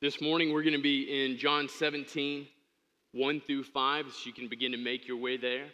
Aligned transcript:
This 0.00 0.20
morning 0.20 0.52
we're 0.52 0.62
going 0.62 0.76
to 0.76 0.80
be 0.80 1.24
in 1.24 1.38
John 1.38 1.68
17, 1.68 2.46
1 3.14 3.40
through 3.40 3.64
5, 3.64 4.04
so 4.06 4.26
you 4.26 4.32
can 4.32 4.46
begin 4.46 4.70
to 4.70 4.78
make 4.78 5.08
your 5.08 5.16
way 5.16 5.36
there. 5.36 5.64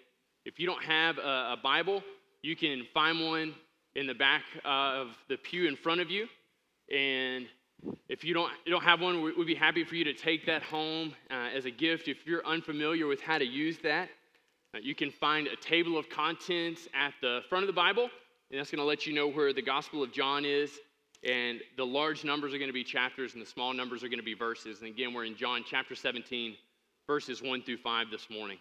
If 0.46 0.58
you 0.58 0.64
don't 0.64 0.82
have 0.82 1.18
a, 1.18 1.52
a 1.52 1.58
Bible, 1.62 2.02
you 2.40 2.56
can 2.56 2.86
find 2.94 3.20
one 3.20 3.54
in 3.94 4.06
the 4.06 4.14
back 4.14 4.40
of 4.64 5.08
the 5.28 5.36
pew 5.36 5.68
in 5.68 5.76
front 5.76 6.00
of 6.00 6.10
you. 6.10 6.26
And 6.90 7.44
if 8.08 8.24
you 8.24 8.32
don't, 8.32 8.50
you 8.64 8.72
don't 8.72 8.82
have 8.82 9.02
one, 9.02 9.20
we'd 9.20 9.46
be 9.46 9.54
happy 9.54 9.84
for 9.84 9.94
you 9.94 10.04
to 10.04 10.14
take 10.14 10.46
that 10.46 10.62
home 10.62 11.14
uh, 11.30 11.50
as 11.54 11.66
a 11.66 11.70
gift. 11.70 12.08
If 12.08 12.26
you're 12.26 12.46
unfamiliar 12.46 13.06
with 13.06 13.20
how 13.20 13.36
to 13.36 13.44
use 13.44 13.76
that, 13.82 14.08
uh, 14.74 14.78
you 14.82 14.94
can 14.94 15.10
find 15.10 15.48
a 15.48 15.56
table 15.56 15.98
of 15.98 16.08
contents 16.08 16.88
at 16.98 17.12
the 17.20 17.40
front 17.50 17.64
of 17.64 17.66
the 17.66 17.74
Bible, 17.74 18.08
and 18.50 18.58
that's 18.58 18.70
going 18.70 18.78
to 18.78 18.86
let 18.86 19.06
you 19.06 19.12
know 19.12 19.28
where 19.28 19.52
the 19.52 19.60
Gospel 19.60 20.02
of 20.02 20.12
John 20.12 20.46
is 20.46 20.70
and 21.24 21.60
the 21.76 21.86
large 21.86 22.24
numbers 22.24 22.52
are 22.52 22.58
going 22.58 22.68
to 22.68 22.74
be 22.74 22.84
chapters, 22.84 23.32
and 23.32 23.42
the 23.42 23.46
small 23.46 23.72
numbers 23.72 24.04
are 24.04 24.08
going 24.08 24.18
to 24.18 24.24
be 24.24 24.34
verses. 24.34 24.80
And 24.80 24.88
again, 24.88 25.14
we're 25.14 25.24
in 25.24 25.36
John 25.36 25.64
chapter 25.68 25.94
17, 25.94 26.54
verses 27.06 27.42
1 27.42 27.62
through 27.62 27.78
5 27.78 28.10
this 28.10 28.28
morning. 28.30 28.58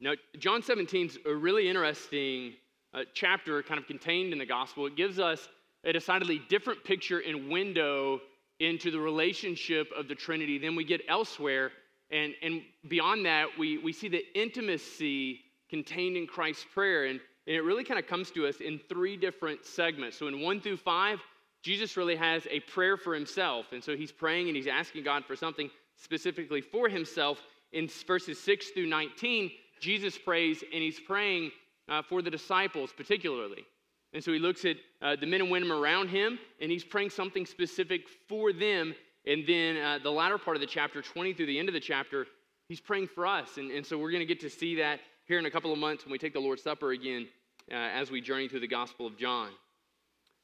Now, 0.00 0.12
John 0.38 0.62
17 0.62 1.06
is 1.06 1.18
a 1.26 1.34
really 1.34 1.68
interesting 1.68 2.54
uh, 2.94 3.00
chapter 3.14 3.62
kind 3.62 3.78
of 3.78 3.86
contained 3.86 4.32
in 4.32 4.38
the 4.38 4.46
gospel. 4.46 4.86
It 4.86 4.96
gives 4.96 5.18
us 5.18 5.48
a 5.84 5.92
decidedly 5.92 6.40
different 6.48 6.84
picture 6.84 7.18
and 7.18 7.50
window 7.50 8.20
into 8.60 8.90
the 8.90 8.98
relationship 8.98 9.88
of 9.96 10.08
the 10.08 10.14
Trinity 10.14 10.58
than 10.58 10.76
we 10.76 10.84
get 10.84 11.00
elsewhere. 11.08 11.72
And, 12.10 12.32
and 12.42 12.62
beyond 12.88 13.26
that, 13.26 13.46
we, 13.58 13.78
we 13.78 13.92
see 13.92 14.08
the 14.08 14.24
intimacy 14.34 15.40
contained 15.68 16.16
in 16.16 16.26
Christ's 16.26 16.66
prayer. 16.72 17.04
And 17.06 17.20
and 17.48 17.56
it 17.56 17.62
really 17.62 17.82
kind 17.82 17.98
of 17.98 18.06
comes 18.06 18.30
to 18.32 18.46
us 18.46 18.56
in 18.60 18.78
three 18.90 19.16
different 19.16 19.64
segments. 19.64 20.18
So 20.18 20.28
in 20.28 20.42
one 20.42 20.60
through 20.60 20.76
five, 20.76 21.18
Jesus 21.62 21.96
really 21.96 22.14
has 22.14 22.46
a 22.50 22.60
prayer 22.60 22.98
for 22.98 23.14
himself. 23.14 23.72
And 23.72 23.82
so 23.82 23.96
he's 23.96 24.12
praying 24.12 24.48
and 24.48 24.54
he's 24.56 24.66
asking 24.66 25.04
God 25.04 25.24
for 25.24 25.34
something 25.34 25.70
specifically 25.96 26.60
for 26.60 26.90
himself. 26.90 27.40
In 27.72 27.88
verses 28.06 28.38
6 28.38 28.68
through 28.70 28.86
19, 28.86 29.50
Jesus 29.80 30.18
prays 30.18 30.62
and 30.62 30.82
he's 30.82 31.00
praying 31.00 31.50
uh, 31.88 32.02
for 32.02 32.20
the 32.20 32.30
disciples 32.30 32.90
particularly. 32.94 33.64
And 34.12 34.22
so 34.22 34.30
he 34.30 34.38
looks 34.38 34.66
at 34.66 34.76
uh, 35.00 35.16
the 35.18 35.26
men 35.26 35.40
and 35.40 35.50
women 35.50 35.70
around 35.70 36.08
him 36.08 36.38
and 36.60 36.70
he's 36.70 36.84
praying 36.84 37.10
something 37.10 37.46
specific 37.46 38.02
for 38.28 38.52
them. 38.52 38.94
And 39.26 39.46
then 39.46 39.78
uh, 39.78 39.98
the 40.02 40.10
latter 40.10 40.36
part 40.36 40.58
of 40.58 40.60
the 40.60 40.66
chapter, 40.66 41.00
20 41.00 41.32
through 41.32 41.46
the 41.46 41.58
end 41.58 41.68
of 41.68 41.72
the 41.72 41.80
chapter, 41.80 42.26
he's 42.68 42.80
praying 42.80 43.08
for 43.08 43.26
us. 43.26 43.56
And, 43.56 43.70
and 43.70 43.86
so 43.86 43.96
we're 43.96 44.10
going 44.10 44.20
to 44.20 44.26
get 44.26 44.40
to 44.40 44.50
see 44.50 44.74
that 44.76 45.00
here 45.24 45.38
in 45.38 45.46
a 45.46 45.50
couple 45.50 45.72
of 45.72 45.78
months 45.78 46.04
when 46.04 46.12
we 46.12 46.18
take 46.18 46.34
the 46.34 46.40
Lord's 46.40 46.62
Supper 46.62 46.92
again 46.92 47.26
uh, 47.70 47.74
as 47.74 48.10
we 48.10 48.20
journey 48.20 48.48
through 48.48 48.60
the 48.60 48.68
Gospel 48.68 49.06
of 49.06 49.16
John. 49.16 49.50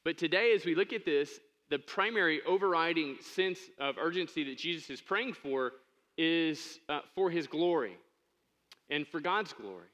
But 0.04 0.18
today, 0.18 0.52
as 0.54 0.64
we 0.64 0.74
look 0.74 0.92
at 0.92 1.04
this, 1.04 1.40
the 1.70 1.78
primary 1.78 2.40
overriding 2.46 3.16
sense 3.20 3.58
of 3.78 3.96
urgency 3.98 4.44
that 4.44 4.58
Jesus 4.58 4.90
is 4.90 5.00
praying 5.00 5.32
for 5.32 5.72
is 6.18 6.78
uh, 6.88 7.00
for 7.14 7.30
his 7.30 7.46
glory 7.46 7.96
and 8.90 9.06
for 9.06 9.20
God's 9.20 9.52
glory. 9.52 9.88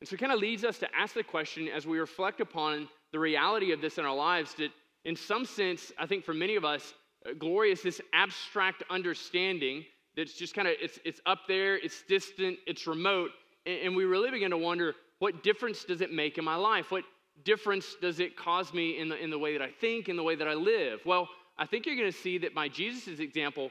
And 0.00 0.08
so 0.08 0.14
it 0.14 0.20
kind 0.20 0.32
of 0.32 0.38
leads 0.38 0.64
us 0.64 0.78
to 0.78 0.88
ask 0.96 1.14
the 1.14 1.22
question 1.22 1.68
as 1.68 1.86
we 1.86 1.98
reflect 1.98 2.40
upon 2.40 2.88
the 3.12 3.18
reality 3.18 3.72
of 3.72 3.80
this 3.80 3.98
in 3.98 4.04
our 4.04 4.14
lives 4.14 4.54
that, 4.54 4.70
in 5.04 5.16
some 5.16 5.44
sense, 5.44 5.92
I 5.98 6.06
think 6.06 6.24
for 6.24 6.34
many 6.34 6.56
of 6.56 6.64
us, 6.64 6.94
uh, 7.26 7.32
glory 7.38 7.70
is 7.70 7.82
this 7.82 8.00
abstract 8.12 8.82
understanding 8.90 9.84
that's 10.16 10.34
just 10.34 10.54
kind 10.54 10.68
of 10.68 10.74
it's, 10.80 10.98
it's 11.04 11.20
up 11.26 11.40
there, 11.48 11.76
it's 11.76 12.02
distant, 12.02 12.58
it's 12.66 12.86
remote, 12.86 13.30
and, 13.66 13.80
and 13.80 13.96
we 13.96 14.04
really 14.04 14.30
begin 14.30 14.50
to 14.50 14.58
wonder 14.58 14.94
what 15.24 15.42
difference 15.42 15.84
does 15.84 16.02
it 16.02 16.12
make 16.12 16.36
in 16.36 16.44
my 16.44 16.54
life? 16.54 16.90
What 16.90 17.02
difference 17.46 17.96
does 17.98 18.20
it 18.20 18.36
cause 18.36 18.74
me 18.74 18.98
in 18.98 19.08
the, 19.08 19.16
in 19.16 19.30
the 19.30 19.38
way 19.38 19.56
that 19.56 19.62
I 19.62 19.70
think, 19.70 20.10
in 20.10 20.16
the 20.16 20.22
way 20.22 20.34
that 20.34 20.46
I 20.46 20.52
live? 20.52 21.00
Well, 21.06 21.30
I 21.56 21.64
think 21.64 21.86
you're 21.86 21.96
going 21.96 22.12
to 22.12 22.18
see 22.18 22.36
that 22.36 22.54
by 22.54 22.68
Jesus' 22.68 23.20
example, 23.20 23.70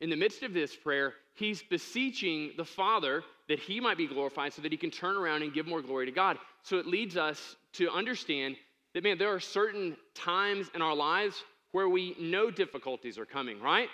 in 0.00 0.10
the 0.10 0.16
midst 0.16 0.42
of 0.42 0.52
this 0.52 0.74
prayer, 0.74 1.14
he's 1.36 1.62
beseeching 1.62 2.54
the 2.56 2.64
Father 2.64 3.22
that 3.48 3.60
he 3.60 3.78
might 3.78 3.96
be 3.96 4.08
glorified 4.08 4.52
so 4.52 4.60
that 4.62 4.72
he 4.72 4.76
can 4.76 4.90
turn 4.90 5.16
around 5.16 5.42
and 5.42 5.54
give 5.54 5.68
more 5.68 5.80
glory 5.80 6.06
to 6.06 6.10
God. 6.10 6.38
So 6.64 6.78
it 6.78 6.88
leads 6.88 7.16
us 7.16 7.54
to 7.74 7.88
understand 7.92 8.56
that, 8.94 9.04
man, 9.04 9.16
there 9.16 9.32
are 9.32 9.38
certain 9.38 9.96
times 10.16 10.72
in 10.74 10.82
our 10.82 10.96
lives 10.96 11.44
where 11.70 11.88
we 11.88 12.16
know 12.18 12.50
difficulties 12.50 13.16
are 13.16 13.26
coming, 13.26 13.60
right? 13.60 13.90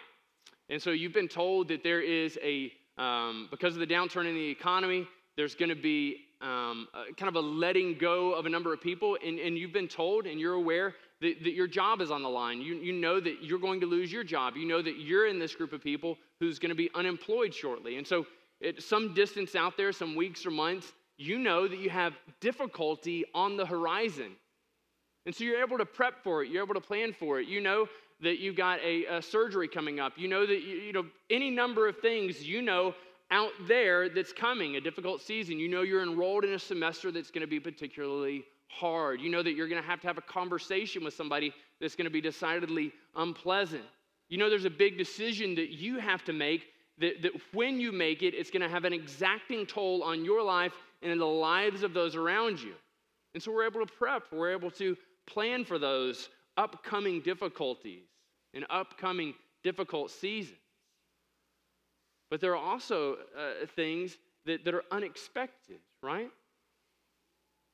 And 0.70 0.80
so 0.80 0.92
you've 0.92 1.12
been 1.12 1.28
told 1.28 1.68
that 1.68 1.82
there 1.82 2.00
is 2.00 2.38
a, 2.42 2.72
um, 2.96 3.48
because 3.50 3.74
of 3.74 3.80
the 3.80 3.86
downturn 3.86 4.26
in 4.26 4.34
the 4.34 4.48
economy, 4.48 5.06
there's 5.36 5.54
going 5.54 5.68
to 5.68 5.74
be 5.74 6.20
um, 6.44 6.88
uh, 6.92 7.04
kind 7.16 7.28
of 7.28 7.36
a 7.36 7.40
letting 7.40 7.96
go 7.96 8.32
of 8.32 8.44
a 8.44 8.50
number 8.50 8.72
of 8.72 8.80
people, 8.80 9.16
and, 9.24 9.38
and 9.38 9.56
you've 9.56 9.72
been 9.72 9.88
told 9.88 10.26
and 10.26 10.38
you're 10.38 10.54
aware 10.54 10.94
that, 11.22 11.42
that 11.42 11.54
your 11.54 11.66
job 11.66 12.00
is 12.02 12.10
on 12.10 12.22
the 12.22 12.28
line. 12.28 12.60
You, 12.60 12.74
you 12.74 12.92
know 12.92 13.18
that 13.18 13.42
you're 13.42 13.58
going 13.58 13.80
to 13.80 13.86
lose 13.86 14.12
your 14.12 14.24
job. 14.24 14.56
You 14.56 14.68
know 14.68 14.82
that 14.82 14.98
you're 14.98 15.26
in 15.26 15.38
this 15.38 15.54
group 15.54 15.72
of 15.72 15.82
people 15.82 16.18
who's 16.40 16.58
going 16.58 16.68
to 16.68 16.76
be 16.76 16.90
unemployed 16.94 17.54
shortly. 17.54 17.96
And 17.96 18.06
so, 18.06 18.26
at 18.62 18.82
some 18.82 19.14
distance 19.14 19.54
out 19.54 19.76
there, 19.76 19.92
some 19.92 20.14
weeks 20.14 20.46
or 20.46 20.50
months, 20.50 20.92
you 21.16 21.38
know 21.38 21.66
that 21.66 21.78
you 21.78 21.90
have 21.90 22.14
difficulty 22.40 23.24
on 23.34 23.56
the 23.56 23.66
horizon. 23.66 24.32
And 25.26 25.34
so 25.34 25.44
you're 25.44 25.62
able 25.62 25.78
to 25.78 25.86
prep 25.86 26.22
for 26.22 26.42
it, 26.42 26.50
you're 26.50 26.62
able 26.62 26.74
to 26.74 26.80
plan 26.80 27.12
for 27.12 27.40
it. 27.40 27.48
You 27.48 27.60
know 27.60 27.88
that 28.20 28.38
you've 28.38 28.56
got 28.56 28.80
a, 28.80 29.04
a 29.06 29.22
surgery 29.22 29.68
coming 29.68 30.00
up. 30.00 30.12
You 30.16 30.28
know 30.28 30.46
that, 30.46 30.62
you, 30.62 30.76
you 30.76 30.92
know, 30.92 31.06
any 31.30 31.50
number 31.50 31.88
of 31.88 31.98
things 31.98 32.46
you 32.46 32.62
know 32.62 32.94
out 33.30 33.52
there 33.66 34.08
that's 34.08 34.32
coming, 34.32 34.76
a 34.76 34.80
difficult 34.80 35.20
season. 35.20 35.58
You 35.58 35.68
know 35.68 35.82
you're 35.82 36.02
enrolled 36.02 36.44
in 36.44 36.54
a 36.54 36.58
semester 36.58 37.10
that's 37.10 37.30
going 37.30 37.42
to 37.42 37.46
be 37.46 37.60
particularly 37.60 38.44
hard. 38.68 39.20
You 39.20 39.30
know 39.30 39.42
that 39.42 39.52
you're 39.52 39.68
going 39.68 39.80
to 39.80 39.88
have 39.88 40.00
to 40.00 40.06
have 40.06 40.18
a 40.18 40.22
conversation 40.22 41.04
with 41.04 41.14
somebody 41.14 41.52
that's 41.80 41.96
going 41.96 42.06
to 42.06 42.10
be 42.10 42.20
decidedly 42.20 42.92
unpleasant. 43.16 43.84
You 44.28 44.38
know 44.38 44.48
there's 44.48 44.64
a 44.64 44.70
big 44.70 44.98
decision 44.98 45.54
that 45.56 45.70
you 45.70 45.98
have 45.98 46.24
to 46.24 46.32
make 46.32 46.66
that, 46.98 47.22
that 47.22 47.32
when 47.52 47.80
you 47.80 47.92
make 47.92 48.22
it, 48.22 48.34
it's 48.34 48.50
going 48.50 48.62
to 48.62 48.68
have 48.68 48.84
an 48.84 48.92
exacting 48.92 49.66
toll 49.66 50.02
on 50.02 50.24
your 50.24 50.42
life 50.42 50.72
and 51.02 51.10
in 51.10 51.18
the 51.18 51.26
lives 51.26 51.82
of 51.82 51.92
those 51.92 52.14
around 52.14 52.60
you. 52.60 52.74
And 53.34 53.42
so 53.42 53.52
we're 53.52 53.66
able 53.66 53.84
to 53.84 53.92
prep, 53.92 54.24
we're 54.32 54.52
able 54.52 54.70
to 54.72 54.96
plan 55.26 55.64
for 55.64 55.78
those 55.78 56.28
upcoming 56.56 57.20
difficulties 57.20 58.04
and 58.54 58.64
upcoming 58.70 59.34
difficult 59.62 60.10
seasons. 60.10 60.58
But 62.34 62.40
there 62.40 62.56
are 62.56 62.72
also 62.72 63.18
uh, 63.38 63.64
things 63.76 64.18
that, 64.44 64.64
that 64.64 64.74
are 64.74 64.82
unexpected, 64.90 65.78
right? 66.02 66.28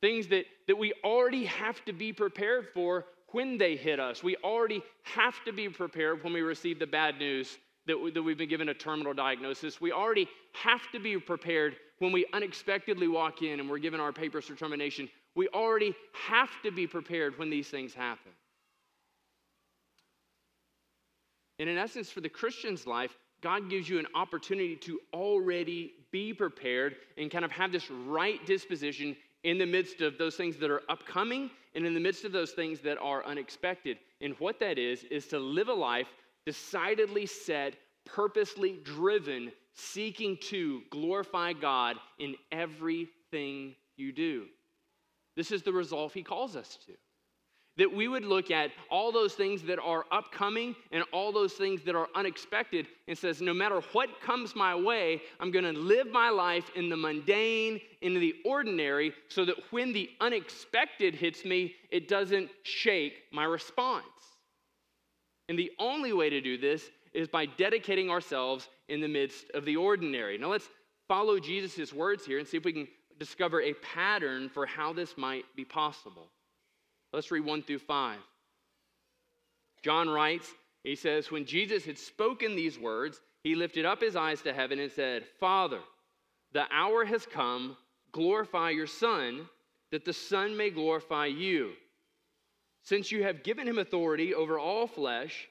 Things 0.01 0.27
that, 0.27 0.45
that 0.67 0.77
we 0.77 0.93
already 1.03 1.45
have 1.45 1.83
to 1.85 1.93
be 1.93 2.13
prepared 2.13 2.67
for 2.71 3.05
when 3.29 3.57
they 3.57 3.75
hit 3.75 3.99
us. 3.99 4.21
We 4.21 4.37
already 4.43 4.83
have 5.01 5.33
to 5.45 5.51
be 5.51 5.67
prepared 5.67 6.23
when 6.23 6.31
we 6.31 6.41
receive 6.41 6.77
the 6.77 6.85
bad 6.85 7.17
news 7.17 7.57
that, 7.87 7.99
we, 7.99 8.11
that 8.11 8.21
we've 8.21 8.37
been 8.37 8.49
given 8.49 8.69
a 8.69 8.73
terminal 8.75 9.15
diagnosis. 9.15 9.81
We 9.81 9.91
already 9.91 10.27
have 10.53 10.91
to 10.91 10.99
be 10.99 11.17
prepared 11.17 11.77
when 11.97 12.11
we 12.11 12.27
unexpectedly 12.31 13.07
walk 13.07 13.41
in 13.41 13.59
and 13.59 13.67
we're 13.67 13.79
given 13.79 13.99
our 13.99 14.13
papers 14.13 14.45
for 14.45 14.53
termination. 14.53 15.09
We 15.33 15.47
already 15.55 15.95
have 16.13 16.51
to 16.61 16.69
be 16.69 16.85
prepared 16.85 17.39
when 17.39 17.49
these 17.49 17.69
things 17.69 17.95
happen. 17.95 18.31
And 21.57 21.67
in 21.67 21.79
essence, 21.79 22.11
for 22.11 22.21
the 22.21 22.29
Christian's 22.29 22.85
life, 22.85 23.17
God 23.41 23.69
gives 23.69 23.89
you 23.89 23.99
an 23.99 24.07
opportunity 24.13 24.75
to 24.77 24.99
already 25.13 25.93
be 26.11 26.33
prepared 26.33 26.95
and 27.17 27.31
kind 27.31 27.43
of 27.43 27.51
have 27.51 27.71
this 27.71 27.89
right 27.89 28.43
disposition 28.45 29.15
in 29.43 29.57
the 29.57 29.65
midst 29.65 30.01
of 30.01 30.17
those 30.17 30.35
things 30.35 30.57
that 30.57 30.69
are 30.69 30.83
upcoming 30.89 31.49
and 31.73 31.85
in 31.85 31.93
the 31.93 31.99
midst 31.99 32.25
of 32.25 32.31
those 32.31 32.51
things 32.51 32.79
that 32.81 32.97
are 32.99 33.25
unexpected. 33.25 33.97
And 34.21 34.35
what 34.39 34.59
that 34.59 34.77
is, 34.77 35.03
is 35.05 35.27
to 35.27 35.39
live 35.39 35.69
a 35.69 35.73
life 35.73 36.07
decidedly 36.45 37.25
set, 37.25 37.75
purposely 38.05 38.79
driven, 38.83 39.51
seeking 39.73 40.37
to 40.49 40.81
glorify 40.91 41.53
God 41.53 41.97
in 42.19 42.35
everything 42.51 43.75
you 43.97 44.11
do. 44.11 44.45
This 45.35 45.51
is 45.51 45.63
the 45.63 45.71
resolve 45.71 46.13
He 46.13 46.23
calls 46.23 46.55
us 46.55 46.77
to. 46.85 46.93
That 47.77 47.93
we 47.93 48.07
would 48.07 48.25
look 48.25 48.51
at 48.51 48.71
all 48.89 49.11
those 49.11 49.33
things 49.33 49.63
that 49.63 49.79
are 49.79 50.05
upcoming 50.11 50.75
and 50.91 51.03
all 51.13 51.31
those 51.31 51.53
things 51.53 51.81
that 51.83 51.95
are 51.95 52.09
unexpected 52.15 52.87
and 53.07 53.17
says, 53.17 53.41
no 53.41 53.53
matter 53.53 53.81
what 53.93 54.21
comes 54.21 54.55
my 54.55 54.75
way, 54.75 55.21
I'm 55.39 55.51
going 55.51 55.63
to 55.65 55.79
live 55.79 56.11
my 56.11 56.29
life 56.29 56.69
in 56.75 56.89
the 56.89 56.97
mundane, 56.97 57.79
in 58.01 58.13
the 58.13 58.35
ordinary, 58.43 59.13
so 59.29 59.45
that 59.45 59.55
when 59.71 59.93
the 59.93 60.09
unexpected 60.19 61.15
hits 61.15 61.45
me, 61.45 61.75
it 61.89 62.09
doesn't 62.09 62.49
shake 62.63 63.23
my 63.31 63.45
response. 63.45 64.05
And 65.47 65.57
the 65.57 65.71
only 65.79 66.13
way 66.13 66.29
to 66.29 66.41
do 66.41 66.57
this 66.57 66.89
is 67.13 67.27
by 67.27 67.45
dedicating 67.45 68.09
ourselves 68.09 68.67
in 68.89 68.99
the 68.99 69.07
midst 69.07 69.49
of 69.53 69.65
the 69.65 69.77
ordinary. 69.77 70.37
Now 70.37 70.51
let's 70.51 70.69
follow 71.07 71.39
Jesus' 71.39 71.93
words 71.93 72.25
here 72.25 72.39
and 72.39 72.47
see 72.47 72.57
if 72.57 72.65
we 72.65 72.73
can 72.73 72.87
discover 73.17 73.61
a 73.61 73.73
pattern 73.75 74.49
for 74.49 74.65
how 74.65 74.93
this 74.93 75.17
might 75.17 75.45
be 75.55 75.65
possible. 75.65 76.29
Let's 77.13 77.31
read 77.31 77.45
1 77.45 77.63
through 77.63 77.79
5. 77.79 78.19
John 79.83 80.09
writes, 80.09 80.47
he 80.83 80.95
says, 80.95 81.31
When 81.31 81.45
Jesus 81.45 81.85
had 81.85 81.97
spoken 81.97 82.55
these 82.55 82.79
words, 82.79 83.21
he 83.43 83.55
lifted 83.55 83.85
up 83.85 84.01
his 84.01 84.15
eyes 84.15 84.41
to 84.43 84.53
heaven 84.53 84.79
and 84.79 84.91
said, 84.91 85.25
Father, 85.39 85.79
the 86.53 86.65
hour 86.71 87.05
has 87.05 87.25
come, 87.25 87.77
glorify 88.11 88.69
your 88.69 88.87
Son, 88.87 89.47
that 89.91 90.05
the 90.05 90.13
Son 90.13 90.55
may 90.55 90.69
glorify 90.69 91.25
you. 91.25 91.71
Since 92.83 93.11
you 93.11 93.23
have 93.23 93.43
given 93.43 93.67
him 93.67 93.77
authority 93.77 94.33
over 94.33 94.57
all 94.57 94.87
flesh, 94.87 95.47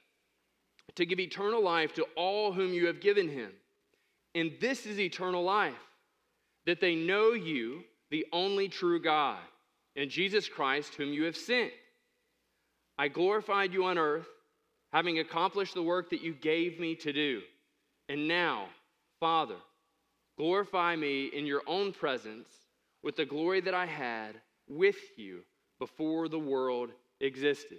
to 0.96 1.06
give 1.06 1.20
eternal 1.20 1.62
life 1.62 1.94
to 1.94 2.06
all 2.16 2.52
whom 2.52 2.72
you 2.72 2.86
have 2.86 3.00
given 3.00 3.28
him. 3.28 3.52
And 4.34 4.52
this 4.60 4.86
is 4.86 4.98
eternal 4.98 5.42
life, 5.42 5.74
that 6.66 6.80
they 6.80 6.94
know 6.94 7.32
you, 7.32 7.84
the 8.10 8.26
only 8.32 8.68
true 8.68 9.00
God, 9.00 9.38
and 9.96 10.10
Jesus 10.10 10.48
Christ, 10.48 10.94
whom 10.94 11.12
you 11.12 11.24
have 11.24 11.36
sent. 11.36 11.72
I 12.98 13.08
glorified 13.08 13.72
you 13.72 13.84
on 13.84 13.98
earth, 13.98 14.28
having 14.92 15.18
accomplished 15.18 15.74
the 15.74 15.82
work 15.82 16.10
that 16.10 16.22
you 16.22 16.34
gave 16.34 16.78
me 16.78 16.94
to 16.96 17.12
do. 17.12 17.40
And 18.08 18.28
now, 18.28 18.66
Father, 19.20 19.56
glorify 20.36 20.96
me 20.96 21.26
in 21.26 21.46
your 21.46 21.62
own 21.66 21.92
presence 21.92 22.48
with 23.02 23.16
the 23.16 23.24
glory 23.24 23.60
that 23.60 23.74
I 23.74 23.86
had 23.86 24.34
with 24.68 24.98
you 25.16 25.40
before 25.78 26.28
the 26.28 26.38
world 26.38 26.90
existed. 27.20 27.78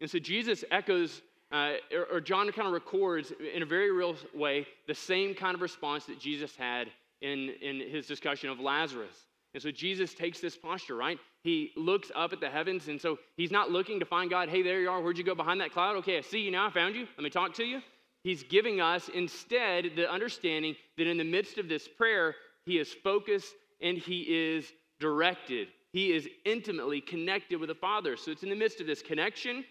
And 0.00 0.10
so 0.10 0.18
Jesus 0.18 0.64
echoes 0.70 1.22
uh, 1.52 1.74
or, 1.92 2.16
or 2.16 2.20
John 2.20 2.50
kind 2.50 2.66
of 2.66 2.74
records 2.74 3.32
in 3.54 3.62
a 3.62 3.66
very 3.66 3.92
real 3.92 4.16
way 4.34 4.66
the 4.88 4.94
same 4.94 5.34
kind 5.34 5.54
of 5.54 5.62
response 5.62 6.04
that 6.06 6.18
Jesus 6.18 6.56
had 6.56 6.88
in, 7.20 7.50
in 7.62 7.80
his 7.88 8.06
discussion 8.06 8.50
of 8.50 8.58
Lazarus. 8.58 9.16
And 9.54 9.62
so 9.62 9.70
Jesus 9.70 10.14
takes 10.14 10.40
this 10.40 10.56
posture, 10.56 10.96
right? 10.96 11.18
He 11.42 11.70
looks 11.76 12.10
up 12.14 12.32
at 12.32 12.40
the 12.40 12.50
heavens, 12.50 12.88
and 12.88 13.00
so 13.00 13.18
he's 13.36 13.50
not 13.50 13.70
looking 13.70 14.00
to 14.00 14.06
find 14.06 14.28
God, 14.28 14.48
hey, 14.48 14.62
there 14.62 14.80
you 14.80 14.90
are, 14.90 15.00
where'd 15.00 15.16
you 15.16 15.24
go 15.24 15.34
behind 15.34 15.60
that 15.60 15.72
cloud? 15.72 15.96
Okay, 15.96 16.18
I 16.18 16.22
see 16.22 16.40
you 16.40 16.50
now, 16.50 16.66
I 16.66 16.70
found 16.70 16.96
you, 16.96 17.06
let 17.16 17.22
me 17.24 17.30
talk 17.30 17.54
to 17.54 17.64
you. 17.64 17.80
He's 18.24 18.42
giving 18.42 18.80
us 18.80 19.08
instead 19.10 19.92
the 19.96 20.10
understanding 20.10 20.74
that 20.96 21.06
in 21.06 21.18
the 21.18 21.24
midst 21.24 21.58
of 21.58 21.68
this 21.68 21.86
prayer, 21.86 22.34
he 22.64 22.78
is 22.78 22.92
focused 22.92 23.54
and 23.80 23.98
he 23.98 24.22
is 24.22 24.72
directed. 24.98 25.68
He 25.92 26.12
is 26.12 26.28
intimately 26.44 27.00
connected 27.00 27.60
with 27.60 27.68
the 27.68 27.74
Father. 27.74 28.16
So 28.16 28.32
it's 28.32 28.42
in 28.42 28.48
the 28.48 28.56
midst 28.56 28.80
of 28.80 28.86
this 28.86 29.02
connection 29.02 29.64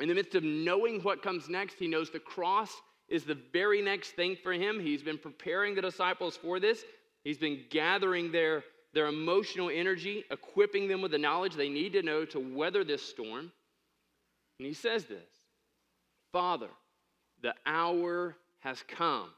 in 0.00 0.08
the 0.08 0.14
midst 0.14 0.34
of 0.34 0.42
knowing 0.42 1.00
what 1.02 1.22
comes 1.22 1.48
next, 1.48 1.74
he 1.78 1.86
knows 1.86 2.10
the 2.10 2.18
cross 2.18 2.70
is 3.08 3.24
the 3.24 3.38
very 3.52 3.80
next 3.80 4.12
thing 4.12 4.36
for 4.42 4.52
him. 4.52 4.80
He's 4.80 5.02
been 5.02 5.18
preparing 5.18 5.74
the 5.74 5.82
disciples 5.82 6.36
for 6.36 6.58
this. 6.58 6.84
He's 7.22 7.38
been 7.38 7.64
gathering 7.70 8.32
their, 8.32 8.64
their 8.94 9.08
emotional 9.08 9.70
energy, 9.70 10.24
equipping 10.30 10.88
them 10.88 11.02
with 11.02 11.10
the 11.10 11.18
knowledge 11.18 11.54
they 11.54 11.68
need 11.68 11.92
to 11.92 12.02
know 12.02 12.24
to 12.26 12.38
weather 12.38 12.84
this 12.84 13.02
storm. 13.02 13.50
And 14.58 14.66
he 14.66 14.74
says 14.74 15.04
this 15.04 15.28
Father, 16.32 16.68
the 17.42 17.54
hour 17.66 18.36
has 18.60 18.82
come. 18.88 19.28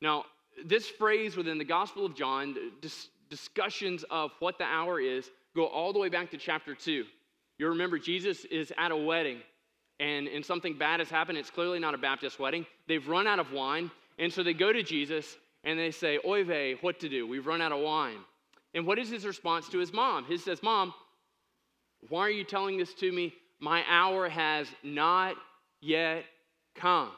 Now, 0.00 0.24
this 0.64 0.88
phrase 0.88 1.36
within 1.36 1.58
the 1.58 1.64
Gospel 1.64 2.04
of 2.04 2.14
John, 2.14 2.56
dis- 2.80 3.08
discussions 3.30 4.04
of 4.10 4.32
what 4.40 4.58
the 4.58 4.64
hour 4.64 5.00
is, 5.00 5.30
go 5.56 5.66
all 5.66 5.92
the 5.92 5.98
way 5.98 6.08
back 6.08 6.30
to 6.32 6.36
chapter 6.36 6.74
2. 6.74 7.04
You 7.58 7.68
remember, 7.68 7.98
Jesus 7.98 8.44
is 8.46 8.72
at 8.76 8.90
a 8.90 8.96
wedding 8.96 9.38
and, 10.00 10.26
and 10.26 10.44
something 10.44 10.76
bad 10.76 11.00
has 11.00 11.08
happened. 11.08 11.38
It's 11.38 11.50
clearly 11.50 11.78
not 11.78 11.94
a 11.94 11.98
Baptist 11.98 12.38
wedding. 12.38 12.66
They've 12.88 13.06
run 13.06 13.26
out 13.26 13.38
of 13.38 13.52
wine. 13.52 13.90
And 14.18 14.32
so 14.32 14.42
they 14.42 14.52
go 14.52 14.72
to 14.72 14.82
Jesus 14.82 15.36
and 15.64 15.78
they 15.78 15.90
say, 15.90 16.18
Oy 16.24 16.76
what 16.80 17.00
to 17.00 17.08
do? 17.08 17.26
We've 17.26 17.46
run 17.46 17.60
out 17.60 17.72
of 17.72 17.80
wine. 17.80 18.18
And 18.74 18.86
what 18.86 18.98
is 18.98 19.10
his 19.10 19.26
response 19.26 19.68
to 19.68 19.78
his 19.78 19.92
mom? 19.92 20.24
He 20.24 20.38
says, 20.38 20.62
Mom, 20.62 20.94
why 22.08 22.20
are 22.22 22.30
you 22.30 22.44
telling 22.44 22.78
this 22.78 22.94
to 22.94 23.12
me? 23.12 23.34
My 23.60 23.84
hour 23.88 24.28
has 24.28 24.66
not 24.82 25.36
yet 25.80 26.24
come. 26.74 27.10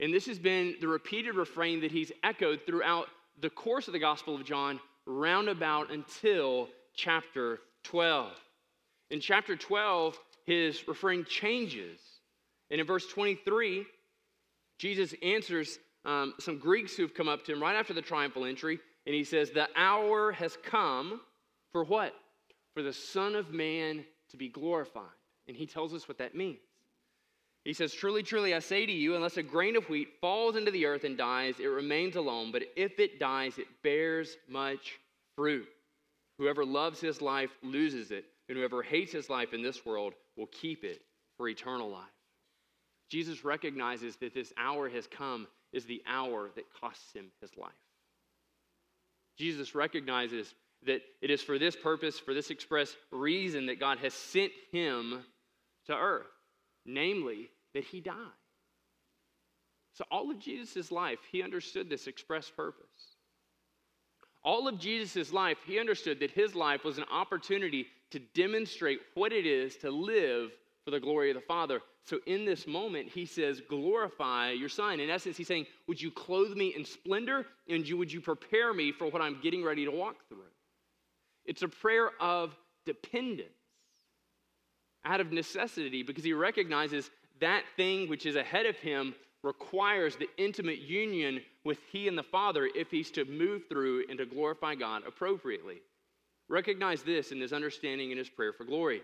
And 0.00 0.12
this 0.12 0.26
has 0.26 0.38
been 0.38 0.74
the 0.80 0.88
repeated 0.88 1.36
refrain 1.36 1.80
that 1.80 1.92
he's 1.92 2.12
echoed 2.22 2.60
throughout 2.66 3.08
the 3.40 3.50
course 3.50 3.86
of 3.86 3.92
the 3.92 3.98
Gospel 3.98 4.34
of 4.34 4.44
John, 4.44 4.80
roundabout 5.06 5.90
until 5.90 6.68
chapter 6.94 7.60
12. 7.84 8.32
In 9.10 9.20
chapter 9.20 9.56
12, 9.56 10.18
his 10.44 10.86
refrain 10.88 11.24
changes. 11.24 12.00
And 12.70 12.80
in 12.80 12.86
verse 12.86 13.06
23, 13.06 13.86
Jesus 14.78 15.14
answers 15.22 15.78
um, 16.04 16.34
some 16.38 16.58
Greeks 16.58 16.96
who've 16.96 17.14
come 17.14 17.28
up 17.28 17.44
to 17.44 17.52
him 17.52 17.62
right 17.62 17.76
after 17.76 17.92
the 17.92 18.02
triumphal 18.02 18.44
entry, 18.44 18.80
and 19.06 19.14
he 19.14 19.24
says, 19.24 19.50
The 19.50 19.68
hour 19.76 20.32
has 20.32 20.56
come 20.62 21.20
for 21.72 21.84
what? 21.84 22.14
For 22.74 22.82
the 22.82 22.92
Son 22.92 23.34
of 23.34 23.52
Man 23.52 24.04
to 24.30 24.36
be 24.36 24.48
glorified. 24.48 25.04
And 25.48 25.56
he 25.56 25.66
tells 25.66 25.92
us 25.92 26.08
what 26.08 26.18
that 26.18 26.34
means. 26.34 26.58
He 27.64 27.72
says, 27.72 27.92
Truly, 27.92 28.22
truly, 28.22 28.54
I 28.54 28.60
say 28.60 28.86
to 28.86 28.92
you, 28.92 29.14
unless 29.14 29.36
a 29.36 29.42
grain 29.42 29.76
of 29.76 29.88
wheat 29.88 30.08
falls 30.20 30.56
into 30.56 30.70
the 30.70 30.86
earth 30.86 31.04
and 31.04 31.18
dies, 31.18 31.60
it 31.60 31.66
remains 31.66 32.16
alone. 32.16 32.52
But 32.52 32.62
if 32.76 32.98
it 32.98 33.18
dies, 33.18 33.58
it 33.58 33.66
bears 33.82 34.36
much 34.48 34.98
fruit. 35.36 35.68
Whoever 36.38 36.64
loves 36.64 37.00
his 37.00 37.20
life 37.20 37.50
loses 37.62 38.10
it, 38.10 38.24
and 38.48 38.56
whoever 38.56 38.82
hates 38.82 39.12
his 39.12 39.28
life 39.28 39.52
in 39.52 39.62
this 39.62 39.84
world 39.84 40.14
will 40.36 40.46
keep 40.46 40.84
it 40.84 41.02
for 41.36 41.48
eternal 41.48 41.90
life. 41.90 42.04
Jesus 43.10 43.44
recognizes 43.44 44.16
that 44.16 44.32
this 44.32 44.52
hour 44.56 44.88
has 44.88 45.06
come 45.06 45.46
is 45.72 45.84
the 45.84 46.02
hour 46.06 46.50
that 46.56 46.64
costs 46.80 47.12
him 47.12 47.26
his 47.40 47.56
life. 47.56 47.70
Jesus 49.38 49.74
recognizes 49.74 50.54
that 50.86 51.02
it 51.20 51.30
is 51.30 51.42
for 51.42 51.58
this 51.58 51.76
purpose, 51.76 52.18
for 52.18 52.34
this 52.34 52.50
express 52.50 52.94
reason, 53.10 53.66
that 53.66 53.80
God 53.80 53.98
has 53.98 54.14
sent 54.14 54.52
him 54.72 55.24
to 55.86 55.94
earth, 55.94 56.26
namely, 56.86 57.50
that 57.74 57.84
he 57.84 58.00
died. 58.00 58.14
So, 59.94 60.04
all 60.10 60.30
of 60.30 60.38
Jesus' 60.38 60.90
life, 60.90 61.18
he 61.30 61.42
understood 61.42 61.88
this 61.88 62.06
express 62.06 62.48
purpose. 62.48 63.16
All 64.42 64.68
of 64.68 64.78
Jesus' 64.78 65.32
life, 65.32 65.58
he 65.66 65.78
understood 65.78 66.20
that 66.20 66.30
his 66.30 66.54
life 66.54 66.84
was 66.84 66.96
an 66.96 67.04
opportunity 67.12 67.86
to 68.10 68.18
demonstrate 68.18 69.00
what 69.14 69.32
it 69.32 69.44
is 69.44 69.76
to 69.78 69.90
live 69.90 70.50
for 70.84 70.90
the 70.90 71.00
glory 71.00 71.30
of 71.30 71.34
the 71.34 71.42
Father. 71.42 71.82
So 72.06 72.18
in 72.26 72.44
this 72.44 72.66
moment, 72.66 73.08
he 73.08 73.26
says, 73.26 73.60
Glorify 73.68 74.50
your 74.50 74.68
Son. 74.68 75.00
In 75.00 75.10
essence, 75.10 75.36
he's 75.36 75.46
saying, 75.46 75.66
Would 75.86 76.00
you 76.00 76.10
clothe 76.10 76.56
me 76.56 76.74
in 76.76 76.84
splendor 76.84 77.46
and 77.68 77.86
you, 77.86 77.96
would 77.96 78.12
you 78.12 78.20
prepare 78.20 78.72
me 78.72 78.92
for 78.92 79.10
what 79.10 79.22
I'm 79.22 79.40
getting 79.42 79.62
ready 79.62 79.84
to 79.84 79.90
walk 79.90 80.16
through? 80.28 80.38
It's 81.44 81.62
a 81.62 81.68
prayer 81.68 82.10
of 82.20 82.56
dependence 82.86 83.48
out 85.04 85.20
of 85.20 85.32
necessity 85.32 86.02
because 86.02 86.24
he 86.24 86.32
recognizes 86.32 87.10
that 87.40 87.64
thing 87.76 88.08
which 88.08 88.26
is 88.26 88.36
ahead 88.36 88.66
of 88.66 88.76
him 88.76 89.14
requires 89.42 90.16
the 90.16 90.28
intimate 90.36 90.78
union 90.78 91.40
with 91.64 91.78
he 91.90 92.08
and 92.08 92.16
the 92.16 92.22
Father 92.22 92.68
if 92.74 92.90
he's 92.90 93.10
to 93.12 93.24
move 93.24 93.62
through 93.68 94.04
and 94.08 94.18
to 94.18 94.26
glorify 94.26 94.74
God 94.74 95.02
appropriately. 95.06 95.80
Recognize 96.48 97.02
this 97.02 97.32
in 97.32 97.40
his 97.40 97.52
understanding 97.52 98.10
in 98.10 98.18
his 98.18 98.28
prayer 98.28 98.52
for 98.52 98.64
glory. 98.64 99.02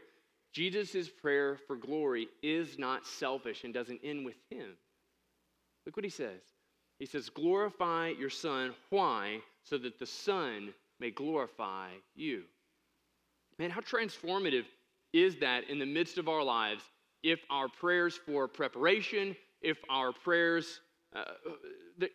Jesus' 0.56 1.10
prayer 1.10 1.58
for 1.66 1.76
glory 1.76 2.28
is 2.42 2.78
not 2.78 3.06
selfish 3.06 3.64
and 3.64 3.74
doesn't 3.74 4.00
end 4.02 4.24
with 4.24 4.36
him. 4.48 4.70
Look 5.84 5.98
what 5.98 6.04
he 6.04 6.10
says. 6.10 6.40
He 6.98 7.04
says, 7.04 7.28
Glorify 7.28 8.14
your 8.18 8.30
Son. 8.30 8.72
Why? 8.88 9.40
So 9.64 9.76
that 9.76 9.98
the 9.98 10.06
Son 10.06 10.72
may 10.98 11.10
glorify 11.10 11.90
you. 12.14 12.44
Man, 13.58 13.68
how 13.68 13.82
transformative 13.82 14.64
is 15.12 15.36
that 15.40 15.68
in 15.68 15.78
the 15.78 15.84
midst 15.84 16.16
of 16.16 16.26
our 16.26 16.42
lives 16.42 16.82
if 17.22 17.40
our 17.50 17.68
prayers 17.68 18.18
for 18.24 18.48
preparation, 18.48 19.36
if 19.60 19.76
our 19.90 20.10
prayers 20.10 20.80
uh, 21.14 21.24